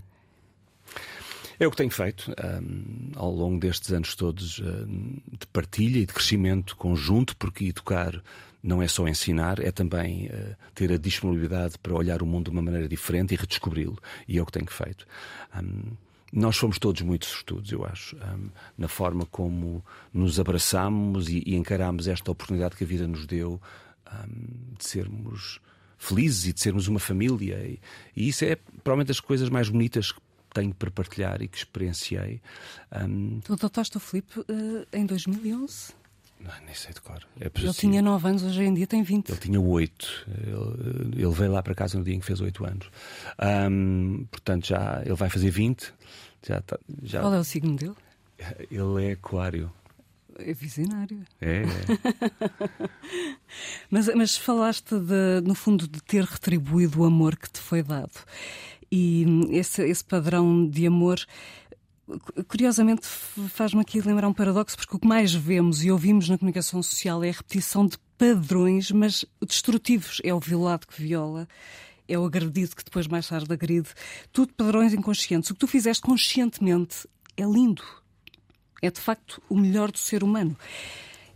[1.60, 6.06] É o que tenho feito um, ao longo destes anos todos um, de partilha e
[6.06, 8.21] de crescimento conjunto, porque educar
[8.62, 12.51] não é só ensinar, é também uh, ter a disponibilidade para olhar o mundo de
[12.51, 13.97] uma maneira diferente e redescobri-lo.
[14.28, 15.08] E é o que tenho feito.
[15.56, 15.93] Um,
[16.34, 21.56] nós fomos todos muito sortudos, eu acho, um, na forma como nos abraçamos e, e
[21.56, 23.62] encaramos esta oportunidade que a vida nos deu
[24.78, 25.60] de sermos
[25.98, 27.56] felizes e de sermos uma família.
[27.56, 27.80] E,
[28.16, 30.22] e, isso é provavelmente das coisas mais bonitas que
[30.54, 32.42] tenho para partilhar e que experienciei.
[32.92, 33.40] Um...
[33.42, 35.94] Tu adotaste o Filipe uh, em 2011?
[36.40, 37.26] Não, nem sei de cor.
[37.40, 39.30] É ele tinha 9 anos, hoje em dia tem 20.
[39.30, 40.26] Ele tinha 8.
[40.46, 42.90] Ele, ele, veio lá para casa no dia em que fez 8 anos.
[43.72, 45.94] Um, portanto, já ele vai fazer 20.
[46.48, 47.22] Já, tá, já...
[47.22, 47.96] Qual é o signo dele?
[48.70, 49.72] Ele é aquário.
[50.38, 51.26] É visionário.
[51.39, 51.63] É.
[51.63, 51.65] é.
[53.89, 58.12] mas, mas falaste, de, no fundo, de ter retribuído o amor que te foi dado.
[58.91, 61.19] E esse, esse padrão de amor
[62.48, 66.82] curiosamente faz-me aqui lembrar um paradoxo, porque o que mais vemos e ouvimos na comunicação
[66.84, 70.21] social é a repetição de padrões, mas destrutivos.
[70.24, 71.48] É o violado que viola,
[72.08, 73.89] é o agredido que depois mais tarde agride.
[74.32, 75.50] Tudo padrões inconscientes.
[75.50, 77.84] O que tu fizeste conscientemente é lindo.
[78.82, 80.56] É de facto o melhor do ser humano.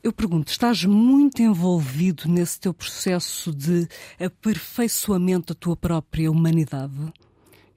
[0.02, 3.88] Eu pergunto, estás muito envolvido nesse teu processo de
[4.19, 7.12] aperfeiçoamento da tua própria humanidade?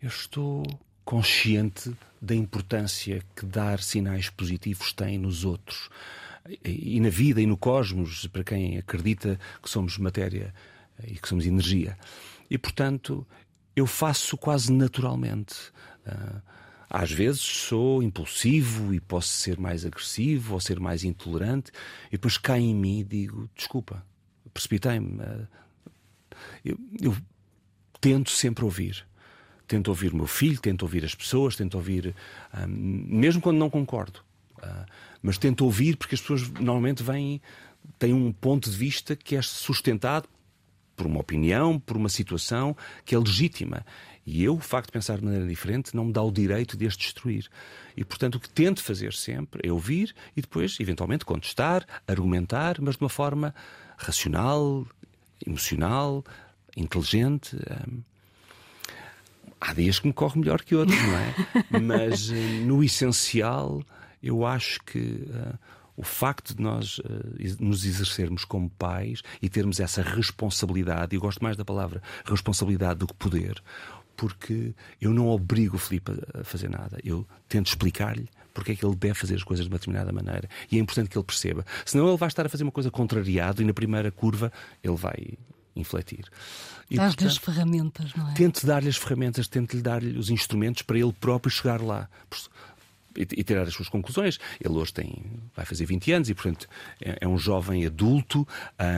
[0.03, 0.65] eu estou
[1.05, 5.89] consciente da importância que dar sinais positivos tem nos outros
[6.65, 10.53] e na vida e no cosmos, para quem acredita que somos matéria
[11.07, 11.97] e que somos energia.
[12.51, 13.25] E, portanto,
[13.77, 15.55] eu faço quase naturalmente.
[16.05, 16.43] Ah,
[16.95, 21.73] às vezes sou impulsivo e posso ser mais agressivo ou ser mais intolerante,
[22.09, 24.05] e depois cai em mim e digo: desculpa,
[24.53, 25.23] precipitei-me.
[25.23, 25.47] Ah,
[26.63, 27.17] eu, eu
[27.99, 29.07] tento sempre ouvir
[29.73, 32.15] tento ouvir o meu filho, tento ouvir as pessoas, tento ouvir,
[32.55, 34.21] um, mesmo quando não concordo.
[34.59, 34.85] Uh,
[35.23, 37.41] mas tento ouvir porque as pessoas normalmente vêm,
[37.99, 40.29] têm um ponto de vista que é sustentado
[40.95, 43.87] por uma opinião, por uma situação que é legítima.
[44.25, 46.87] E eu, o facto de pensar de maneira diferente, não me dá o direito de
[46.87, 47.49] as destruir.
[47.97, 52.97] E, portanto, o que tento fazer sempre é ouvir e depois, eventualmente, contestar, argumentar, mas
[52.97, 53.55] de uma forma
[53.97, 54.87] racional,
[55.47, 56.25] emocional,
[56.77, 57.57] inteligente.
[57.57, 58.03] Um,
[59.61, 61.35] há dias que me corre melhor que outros, não é?
[61.81, 63.83] Mas eh, no essencial,
[64.23, 65.59] eu acho que uh,
[65.97, 67.05] o facto de nós uh,
[67.61, 73.01] nos exercermos como pais e termos essa responsabilidade, e eu gosto mais da palavra responsabilidade
[73.01, 73.63] do que poder,
[74.23, 78.87] porque eu não obrigo o Filipe a fazer nada, eu tento explicar-lhe porque é que
[78.87, 80.49] ele deve fazer as coisas de uma determinada maneira.
[80.71, 81.65] E é importante que ele perceba.
[81.87, 84.53] Senão ele vai estar a fazer uma coisa contrariado e na primeira curva
[84.85, 85.39] ele vai
[85.75, 86.27] infletir.
[86.91, 88.35] Dás-lhe as ferramentas, não é?
[88.35, 92.09] Tente dar-lhe as ferramentas, tente-lhe dar-lhe os instrumentos para ele próprio chegar lá.
[93.17, 94.39] e, e, tirar as suas conclusões.
[94.61, 95.25] Ele hoje tem,
[95.57, 96.69] vai fazer 20 anos e, portanto,
[97.01, 98.47] é, é um jovem adulto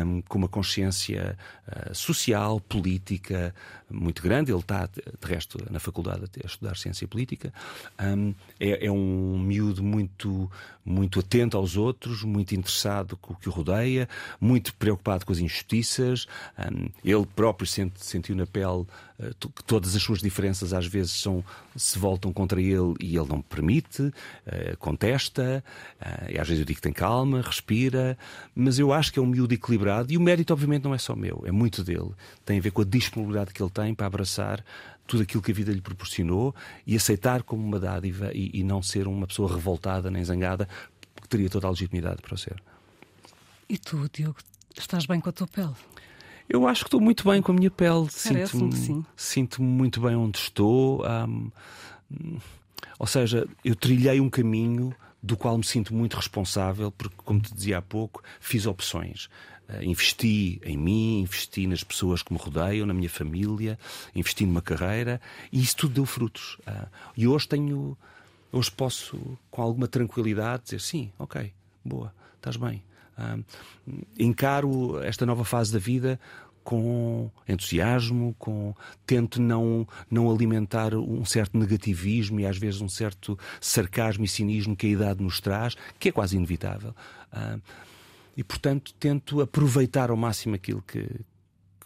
[0.04, 1.36] um, com uma consciência
[1.68, 3.54] uh, social, política
[3.94, 4.50] muito grande.
[4.50, 7.52] Ele está, de resto, na faculdade a estudar ciência política.
[8.00, 10.50] Um, é, é, um miúdo muito,
[10.84, 14.08] muito atento aos outros, muito interessado com o que o rodeia,
[14.40, 16.26] muito preocupado com as injustiças.
[16.58, 21.12] Um, ele próprio sente, sentiu na pele uh, que todas as suas diferenças às vezes
[21.12, 21.44] são,
[21.76, 25.62] se voltam contra ele e ele não permite, uh, contesta.
[26.00, 28.18] Uh, e às vezes eu digo que tem calma, respira.
[28.54, 31.14] Mas eu acho que é um miúdo equilibrado e o mérito, obviamente, não é só
[31.14, 32.10] meu, é muito dele.
[32.44, 34.64] Tem a ver com a disponibilidade que ele tem para abraçar
[35.06, 36.54] tudo aquilo que a vida lhe proporcionou
[36.86, 40.68] e aceitar como uma dádiva e, e não ser uma pessoa revoltada nem zangada,
[41.14, 42.62] porque teria toda a legitimidade para o ser.
[43.68, 44.38] E tu, Diogo,
[44.78, 45.74] estás bem com a tua pele?
[46.48, 48.06] Eu acho que estou muito bem com a minha pele.
[48.10, 51.02] Sinto-me sinto muito bem onde estou.
[51.06, 51.50] Um,
[52.98, 57.54] ou seja, eu trilhei um caminho do qual me sinto muito responsável, porque, como te
[57.54, 59.30] dizia há pouco, fiz opções.
[59.68, 63.78] Uh, investi em mim, investi nas pessoas que me rodeiam, na minha família,
[64.14, 66.58] investi numa carreira e isso tudo deu frutos.
[66.60, 67.96] Uh, e hoje tenho,
[68.52, 71.52] hoje posso, com alguma tranquilidade, dizer sim, ok,
[71.84, 72.82] boa, estás bem.
[73.16, 73.44] Uh,
[74.18, 76.20] encaro esta nova fase da vida
[76.64, 78.74] com entusiasmo, com
[79.06, 84.74] tento não não alimentar um certo negativismo e às vezes um certo sarcasmo e cinismo
[84.74, 86.94] que a idade nos traz, que é quase inevitável.
[87.32, 87.60] Uh,
[88.36, 91.06] e portanto tento aproveitar ao máximo aquilo que,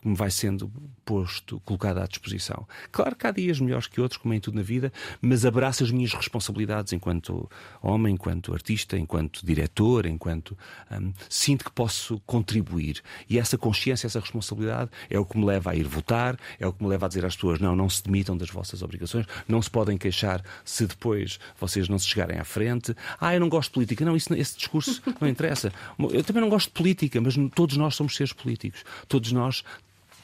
[0.09, 0.73] me vai sendo
[1.05, 2.67] posto, colocado à disposição.
[2.93, 5.83] Claro que há dias melhores que outros, como é em tudo na vida, mas abraço
[5.83, 10.57] as minhas responsabilidades enquanto homem, enquanto artista, enquanto diretor, enquanto.
[10.91, 13.03] Um, sinto que posso contribuir.
[13.29, 16.73] E essa consciência, essa responsabilidade é o que me leva a ir votar, é o
[16.73, 19.63] que me leva a dizer às pessoas: não, não se demitam das vossas obrigações, não
[19.63, 22.95] se podem queixar se depois vocês não se chegarem à frente.
[23.21, 24.05] Ah, eu não gosto de política.
[24.05, 25.73] Não, isso, esse discurso não interessa.
[26.11, 28.85] Eu também não gosto de política, mas todos nós somos seres políticos.
[29.09, 29.65] Todos nós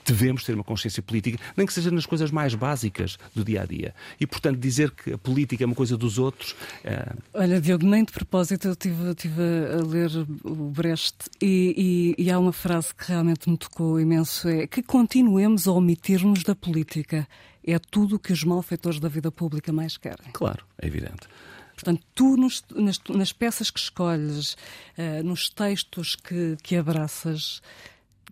[0.04, 3.64] devemos ter uma consciência política, nem que seja nas coisas mais básicas do dia a
[3.64, 3.94] dia.
[4.20, 6.54] E, portanto, dizer que a política é uma coisa dos outros.
[6.84, 7.12] É...
[7.32, 10.10] Olha, Diogo, nem de propósito eu estive, estive a ler
[10.44, 14.82] o Brecht e, e, e há uma frase que realmente me tocou imenso: é que
[14.82, 17.26] continuemos a omitir-nos da política.
[17.66, 20.30] É tudo o que os malfeitores da vida pública mais querem.
[20.34, 21.26] Claro, é evidente.
[21.74, 24.54] Portanto, tu nos, nas, nas, peças que escolhes,
[24.96, 27.60] uh, nos textos que, que abraças,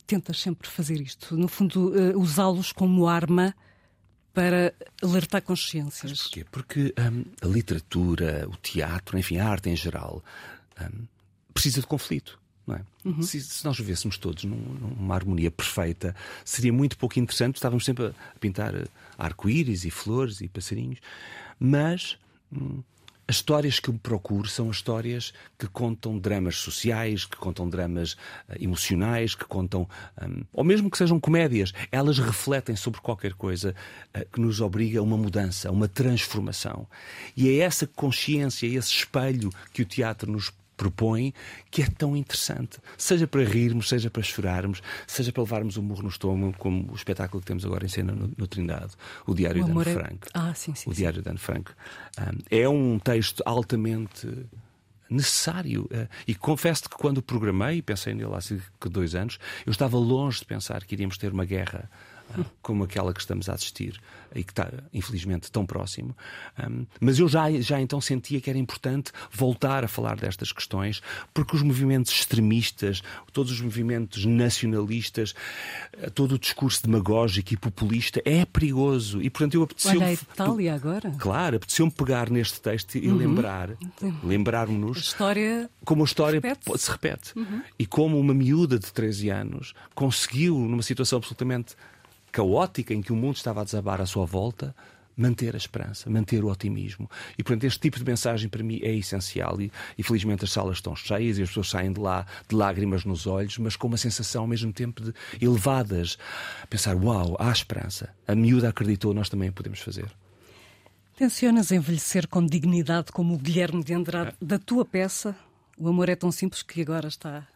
[0.06, 3.54] tentas sempre fazer isto, no fundo, uh, usá-los como arma
[4.32, 6.10] para alertar consciências.
[6.10, 6.44] Mas porquê?
[6.50, 10.22] Porque um, a literatura, o teatro, enfim, a arte em geral,
[10.80, 11.06] um,
[11.52, 12.40] precisa de conflito.
[12.66, 12.82] Não é?
[13.04, 13.22] Uhum.
[13.22, 17.56] se, se, nós vivêssemos todos num, numa harmonia perfeita, seria muito pouco interessante.
[17.56, 18.86] Estávamos sempre a pintar eh,
[19.18, 21.00] arco-íris e flores e passarinhos,
[21.58, 22.16] mas
[22.52, 22.82] hum,
[23.26, 28.12] as histórias que eu procuro são as histórias que contam dramas sociais, que contam dramas
[28.12, 28.16] uh,
[28.60, 29.88] emocionais, que contam.
[30.20, 33.74] Um, ou mesmo que sejam comédias, elas refletem sobre qualquer coisa
[34.14, 36.86] uh, que nos obriga a uma mudança, a uma transformação.
[37.36, 41.32] E é essa consciência, esse espelho que o teatro nos propõe,
[41.70, 42.78] que é tão interessante.
[42.98, 46.94] Seja para rirmos, seja para chorarmos, seja para levarmos um murro no estômago, como o
[46.96, 49.84] espetáculo que temos agora em cena no, no Trindade, o Diário de Anne é...
[49.84, 50.28] Frank.
[50.34, 50.90] Ah, sim, sim.
[50.90, 51.70] O Diário de Anne Frank.
[52.18, 54.26] Um, é um texto altamente
[55.08, 55.82] necessário.
[55.84, 59.70] Uh, e confesso que quando o programei, pensei nele há cerca de dois anos, eu
[59.70, 61.88] estava longe de pensar que iríamos ter uma guerra
[62.60, 64.00] como aquela que estamos a assistir
[64.34, 66.16] e que está, infelizmente, tão próximo.
[66.58, 71.02] Um, mas eu já, já então sentia que era importante voltar a falar destas questões,
[71.34, 75.34] porque os movimentos extremistas, todos os movimentos nacionalistas,
[76.14, 79.20] todo o discurso demagógico e populista é perigoso.
[79.20, 81.10] E, portanto, eu apeteceu Olha a Itália agora.
[81.18, 83.16] Claro, apeteceu-me pegar neste texto e uhum.
[83.16, 83.70] lembrar,
[84.22, 87.32] lembrar-nos história como a história repete se repete.
[87.36, 87.62] Uhum.
[87.78, 91.76] E como uma miúda de 13 anos conseguiu, numa situação absolutamente
[92.32, 94.74] caótica em que o mundo estava a desabar à sua volta,
[95.16, 97.08] manter a esperança, manter o otimismo.
[97.38, 99.60] E, portanto, este tipo de mensagem para mim é essencial.
[99.60, 103.04] E, e, felizmente as salas estão cheias e as pessoas saem de lá de lágrimas
[103.04, 106.18] nos olhos, mas com uma sensação ao mesmo tempo de elevadas.
[106.68, 108.08] Pensar, uau, há esperança.
[108.26, 110.10] A miúda acreditou, nós também podemos fazer.
[111.16, 114.44] Tencionas envelhecer com dignidade como o Guilherme de Andrade é.
[114.44, 115.36] da tua peça?
[115.78, 117.46] O amor é tão simples que agora está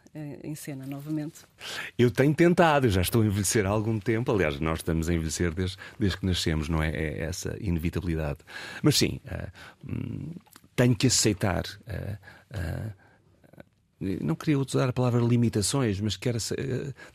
[0.43, 1.39] em cena novamente?
[1.97, 4.31] Eu tenho tentado, já estou a envelhecer há algum tempo.
[4.31, 6.89] Aliás, nós estamos a envelhecer desde, desde que nascemos, não é?
[6.89, 8.39] É essa inevitabilidade.
[8.81, 10.39] Mas sim, uh,
[10.75, 11.63] tenho que aceitar.
[11.87, 12.17] Uh,
[12.57, 13.07] uh,
[13.99, 16.37] não queria usar a palavra limitações, mas quero,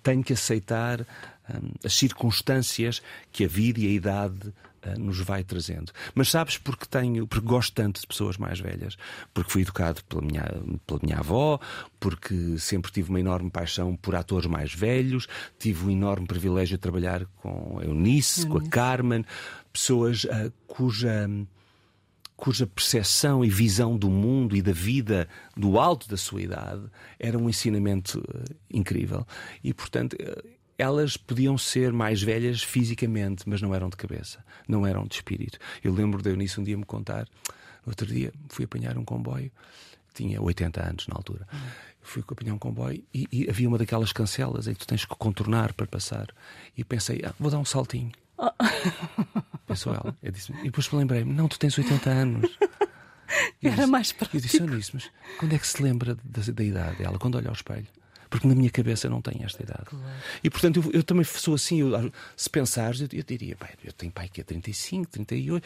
[0.02, 4.52] tenho que aceitar um, as circunstâncias que a vida e a idade
[4.98, 5.92] nos vai trazendo.
[6.14, 8.96] Mas sabes porque tenho, porque gosto tanto de pessoas mais velhas,
[9.32, 10.44] porque fui educado pela minha,
[10.86, 11.58] pela minha avó,
[12.00, 15.26] porque sempre tive uma enorme paixão por atores mais velhos,
[15.58, 19.24] tive um enorme privilégio de trabalhar com a Eunice, com a Carmen,
[19.72, 21.28] pessoas uh, cuja
[22.34, 26.82] cuja percepção e visão do mundo e da vida do alto da sua idade
[27.16, 29.24] era um ensinamento uh, incrível.
[29.62, 30.16] E, portanto,
[30.82, 35.56] elas podiam ser mais velhas fisicamente, mas não eram de cabeça, não eram de espírito.
[35.82, 37.28] Eu lembro de Eunice um dia me contar,
[37.86, 39.52] no outro dia fui apanhar um comboio,
[40.12, 41.46] tinha 80 anos na altura.
[42.00, 45.14] Fui apanhar um comboio e, e, havia uma daquelas cancelas em que tu tens que
[45.14, 46.26] contornar para passar.
[46.76, 48.10] E pensei, ah, vou dar um saltinho.
[48.36, 48.50] Oh.
[49.64, 50.16] Pensou ela.
[50.20, 52.58] Eu disse, e depois me lembrei-me: não, tu tens 80 anos.
[53.62, 54.36] Era disse, mais prático.
[54.36, 57.20] Eu disse, disse, mas quando é que se lembra da, da idade dela?
[57.20, 57.86] Quando olha ao espelho?
[58.32, 59.84] Porque na minha cabeça não tenho esta idade.
[59.84, 60.06] Claro.
[60.42, 63.92] E portanto eu, eu, também sou assim, eu, se pensares, eu, eu diria, bem, eu
[63.92, 65.62] tenho pai que é 35, 38,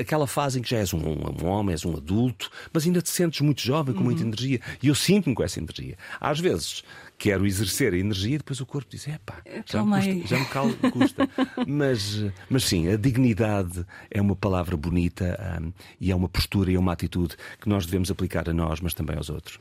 [0.00, 3.08] aquela fase em que já és um, um, homem, és um adulto, mas ainda te
[3.08, 4.06] sentes muito jovem, com uhum.
[4.06, 5.96] muita energia, e eu sinto-me com essa energia.
[6.20, 6.82] Às vezes
[7.16, 10.46] quero exercer a energia e depois o corpo diz: epá, já me, custa, já me
[10.46, 11.28] cal, custa.
[11.68, 16.74] mas, mas sim, a dignidade é uma palavra bonita um, e é uma postura e
[16.74, 19.60] é uma atitude que nós devemos aplicar a nós, mas também aos outros.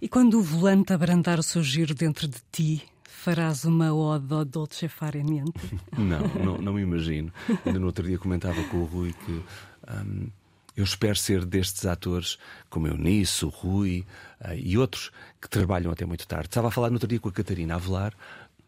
[0.00, 4.44] E quando o volante abrandar o seu giro dentro de ti, farás uma ode ao
[4.44, 5.22] Dolce Fare
[5.96, 7.32] não, não, não me imagino.
[7.64, 10.28] Ainda no outro dia comentava com o Rui que um,
[10.76, 12.38] eu espero ser destes atores,
[12.68, 14.04] como eu nisso, o Rui
[14.42, 16.48] uh, e outros que trabalham até muito tarde.
[16.48, 18.12] Estava a falar no outro dia com a Catarina Avelar,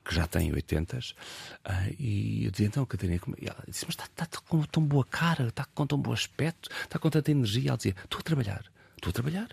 [0.03, 1.01] que já tem 80 uh,
[1.99, 3.37] e eu disse então, Catarina, como...
[3.43, 6.99] ela disse, mas está, está com tão boa cara, está com tão bom aspecto, está
[6.99, 7.69] com tanta energia.
[7.69, 8.65] Ela dizia, estou a trabalhar.
[8.99, 9.49] Estou a trabalhar.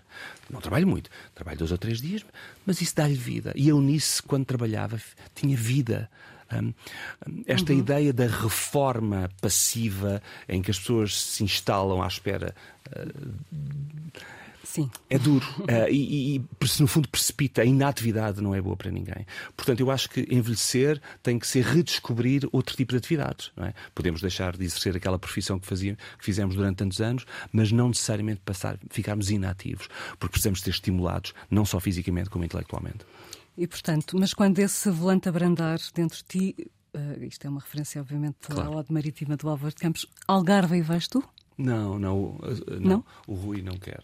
[0.50, 1.08] Não trabalho muito.
[1.34, 2.24] Trabalho dois ou três dias,
[2.66, 3.52] mas isso dá-lhe vida.
[3.54, 5.00] E a Eunice, quando trabalhava,
[5.34, 6.10] tinha vida.
[6.52, 6.72] Um,
[7.46, 7.78] esta uhum.
[7.78, 12.54] ideia da reforma passiva em que as pessoas se instalam à espera
[12.88, 13.42] uh,
[14.66, 14.90] Sim.
[15.08, 15.46] É duro.
[15.60, 16.44] uh, e, e,
[16.80, 17.62] no fundo, precipita.
[17.62, 19.24] A inatividade não é boa para ninguém.
[19.56, 23.52] Portanto, eu acho que envelhecer tem que ser redescobrir outro tipo de atividades.
[23.58, 23.72] É?
[23.94, 27.88] Podemos deixar de exercer aquela profissão que, fazia, que fizemos durante tantos anos, mas não
[27.88, 29.88] necessariamente passar, ficarmos inativos,
[30.18, 33.06] porque precisamos ser estimulados, não só fisicamente, como intelectualmente.
[33.56, 38.00] E, portanto, mas quando esse volante abrandar dentro de ti, uh, isto é uma referência,
[38.00, 38.72] obviamente, claro.
[38.72, 41.22] à Ode Marítima do Álvaro de Campos, Algarve e vais tu?
[41.58, 42.38] Não, não,
[42.68, 43.04] não, não?
[43.26, 44.02] O Rui não quer.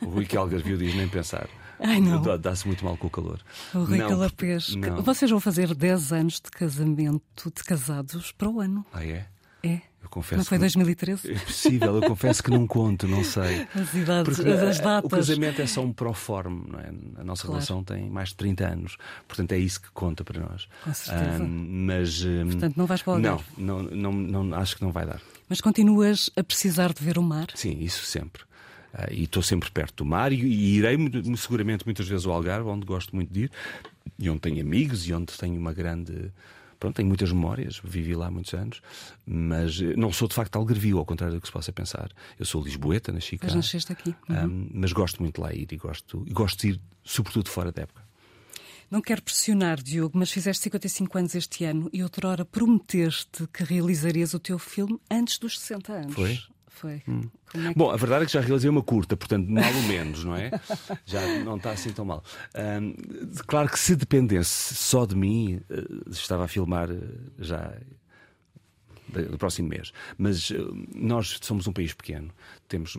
[0.00, 1.48] o Rui que Algarvio diz nem pensar.
[1.78, 2.22] Ai, não.
[2.38, 3.40] Dá-se muito mal com o calor.
[3.74, 4.74] O Rui não, Calapés.
[5.02, 8.86] Vocês vão fazer 10 anos de casamento, de casados, para o ano.
[8.92, 9.26] Ah, é?
[9.62, 9.80] É.
[10.02, 11.32] Eu confesso não foi 2013?
[11.32, 13.66] É possível, eu confesso que não conto, não sei.
[13.74, 15.04] As idades, Porque, as datas.
[15.06, 16.92] O casamento é só um proforme, não é?
[17.18, 17.54] A nossa claro.
[17.54, 18.96] relação tem mais de 30 anos,
[19.26, 20.68] portanto é isso que conta para nós.
[20.84, 21.42] Com certeza.
[21.42, 22.22] Um, mas.
[22.22, 25.22] Portanto, não vais para o não, não, não, não, acho que não vai dar.
[25.48, 27.48] Mas continuas a precisar de ver o mar?
[27.54, 28.42] Sim, isso sempre.
[28.94, 30.96] Uh, e estou sempre perto do mar e, e, irei
[31.36, 33.52] seguramente muitas vezes ao Algarve, onde gosto muito de ir,
[34.18, 36.32] e onde tenho amigos e onde tenho uma grande
[36.84, 38.82] Pronto, tenho muitas memórias, vivi lá muitos anos,
[39.24, 42.10] mas eh, não sou de facto algarvio, ao contrário do que se possa pensar.
[42.38, 43.46] Eu sou lisboeta, nasci cá.
[43.46, 44.14] Mas nasceste aqui.
[44.28, 44.44] Uhum.
[44.44, 47.72] Um, mas gosto muito de lá ir e gosto, e gosto de ir, sobretudo, fora
[47.72, 48.03] da época.
[48.90, 54.34] Não quero pressionar, Diogo, mas fizeste 55 anos este ano e outrora prometeste que realizarias
[54.34, 56.14] o teu filme antes dos 60 anos.
[56.14, 56.38] Foi?
[56.74, 57.02] Foi.
[57.08, 57.30] Hum.
[57.54, 57.78] É que...
[57.78, 60.50] Bom, a verdade é que já realizei uma curta, portanto, mal ou menos, não é?
[61.06, 62.22] já não está assim tão mal.
[62.54, 62.94] Um,
[63.46, 67.00] claro que se dependesse só de mim, uh, estava a filmar uh,
[67.38, 67.72] já
[69.22, 69.92] do próximo mês.
[70.18, 72.30] Mas uh, nós somos um país pequeno,
[72.68, 72.96] temos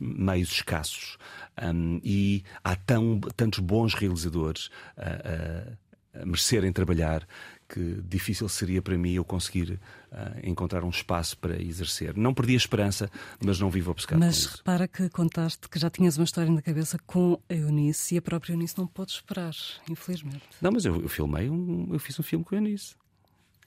[0.00, 1.16] meios escassos
[1.62, 7.26] um, e há tão, tantos bons realizadores a, a, a merecerem trabalhar
[7.68, 9.80] que difícil seria para mim eu conseguir
[10.12, 12.16] uh, encontrar um espaço para exercer.
[12.16, 13.10] Não perdi a esperança,
[13.44, 16.98] mas não vivo obcecado Mas repara que contaste que já tinhas uma história na cabeça
[17.06, 19.54] com a Eunice e a própria Eunice não pôde esperar,
[19.90, 20.42] infelizmente.
[20.60, 22.94] Não, mas eu, eu filmei um, eu fiz um filme com a Eunice.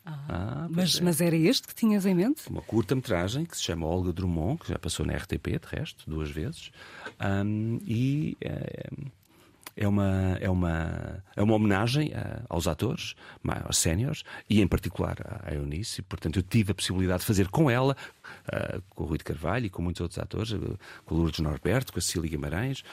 [0.07, 1.03] Ah, ah mas, é.
[1.03, 2.49] mas era este que tinhas em mente?
[2.49, 6.31] Uma curta-metragem que se chama Olga Drummond, que já passou na RTP, de resto, duas
[6.31, 6.71] vezes.
[7.19, 8.89] Um, e é,
[9.75, 13.15] é uma, é uma, é uma homenagem a, aos atores,
[13.65, 16.01] aos séniores, e em particular à Eunice.
[16.01, 17.95] Portanto, eu tive a possibilidade de fazer com ela,
[18.47, 21.41] uh, com o Rui de Carvalho e com muitos outros atores, uh, com o Lourdes
[21.41, 22.83] Norberto, com a Cecília Guimarães,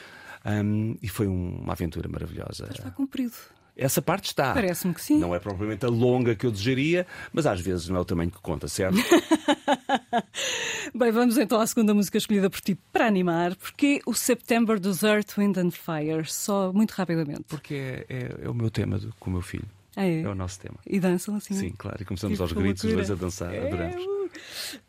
[0.45, 2.69] um, e foi um, uma aventura maravilhosa.
[2.71, 3.33] Está cumprido.
[3.77, 4.53] Essa parte está.
[4.55, 5.19] Parece-me que sim.
[5.19, 8.31] Não é propriamente a longa que eu desejaria, mas às vezes não é o tamanho
[8.31, 8.97] que conta, certo?
[10.95, 15.03] Bem, vamos então à segunda música escolhida por ti para animar, porque o September dos
[15.03, 17.45] Earth, Wind and Fire, só muito rapidamente.
[17.49, 19.67] Porque é, é, é o meu tema do, com o meu filho.
[19.97, 20.23] Ah, é?
[20.23, 20.77] é o nosso tema.
[20.87, 21.55] E dançam assim?
[21.55, 21.99] Sim, claro.
[22.01, 24.05] E começamos tipo aos gritos, os dois a dançar, é, adoramos.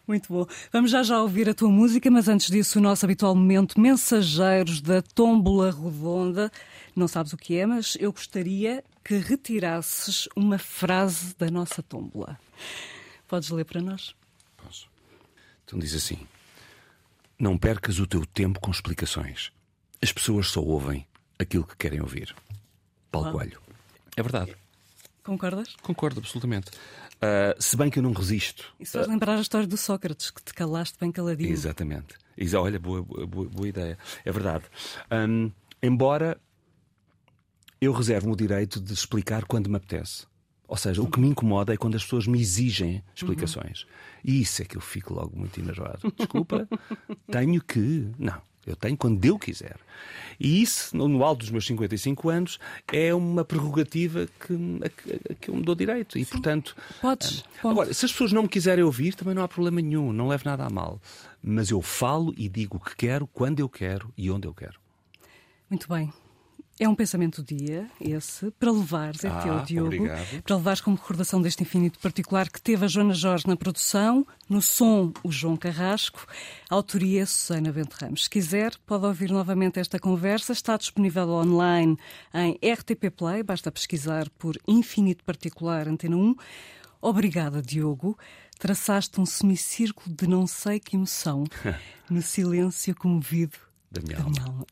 [0.07, 0.47] Muito bom.
[0.71, 4.81] Vamos já já ouvir a tua música, mas antes disso, o nosso habitual momento Mensageiros
[4.81, 6.51] da Tómbola Redonda.
[6.96, 12.39] Não sabes o que é, mas eu gostaria que retirasses uma frase da nossa tómbola.
[13.28, 14.16] Podes ler para nós?
[14.56, 14.88] Posso.
[15.66, 16.26] Então diz assim:
[17.38, 19.52] Não percas o teu tempo com explicações.
[20.02, 21.06] As pessoas só ouvem
[21.38, 22.34] aquilo que querem ouvir.
[23.12, 23.62] Paulo Coelho.
[24.16, 24.56] É verdade.
[25.24, 25.76] Concordas?
[25.82, 26.70] Concordo, absolutamente.
[27.16, 28.74] Uh, se bem que eu não resisto.
[28.80, 31.52] Isso faz uh, lembrar a história do Sócrates, que te calaste bem caladinho.
[31.52, 32.16] Exatamente.
[32.38, 33.98] Exa olha, boa, boa, boa, ideia.
[34.24, 34.66] É verdade.
[35.12, 36.39] Um, embora
[37.86, 40.25] eu reservo-me o direito de explicar quando me apetece.
[40.67, 43.83] Ou seja, o que me incomoda é quando as pessoas me exigem explicações.
[43.83, 43.89] Uhum.
[44.23, 46.11] E isso é que eu fico logo muito enervado.
[46.17, 46.67] Desculpa,
[47.31, 48.09] tenho que.
[48.17, 49.77] Não, eu tenho quando eu quiser.
[50.39, 52.59] E isso, no alto dos meus 55 anos,
[52.91, 56.17] é uma prerrogativa que, a, a que eu me dou direito.
[56.17, 56.31] E, Sim.
[56.31, 56.75] portanto.
[56.99, 57.43] Podes.
[57.63, 60.27] Um, agora, se as pessoas não me quiserem ouvir, também não há problema nenhum, não
[60.27, 60.99] leve nada a mal.
[61.43, 64.79] Mas eu falo e digo o que quero, quando eu quero e onde eu quero.
[65.69, 66.11] Muito bem.
[66.78, 70.43] É um pensamento do dia, esse, para levares, é ah, teu, Diogo, obrigado.
[70.43, 74.61] para levares como recordação deste infinito particular que teve a Joana Jorge na produção, no
[74.61, 76.28] som, o João Carrasco,
[76.69, 78.26] autoria Susana Bento Ramos.
[78.26, 81.97] Se quiser, pode ouvir novamente esta conversa, está disponível online
[82.34, 86.36] em RTP Play, basta pesquisar por Infinito Particular Antena 1.
[87.01, 88.17] Obrigada, Diogo.
[88.59, 91.45] Traçaste um semicírculo de não sei que emoção,
[92.11, 93.57] no silêncio comovido
[93.89, 94.65] da minha alma.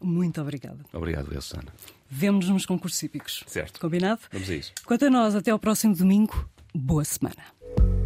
[0.00, 0.78] Muito obrigada.
[0.92, 1.72] Obrigado, Elsana.
[2.08, 3.44] Vemo-nos nos concursos hípicos.
[3.46, 3.78] Certo.
[3.80, 4.20] Combinado?
[4.32, 4.72] Vamos a isso.
[4.84, 7.99] Quanto a nós, até ao próximo domingo, boa semana.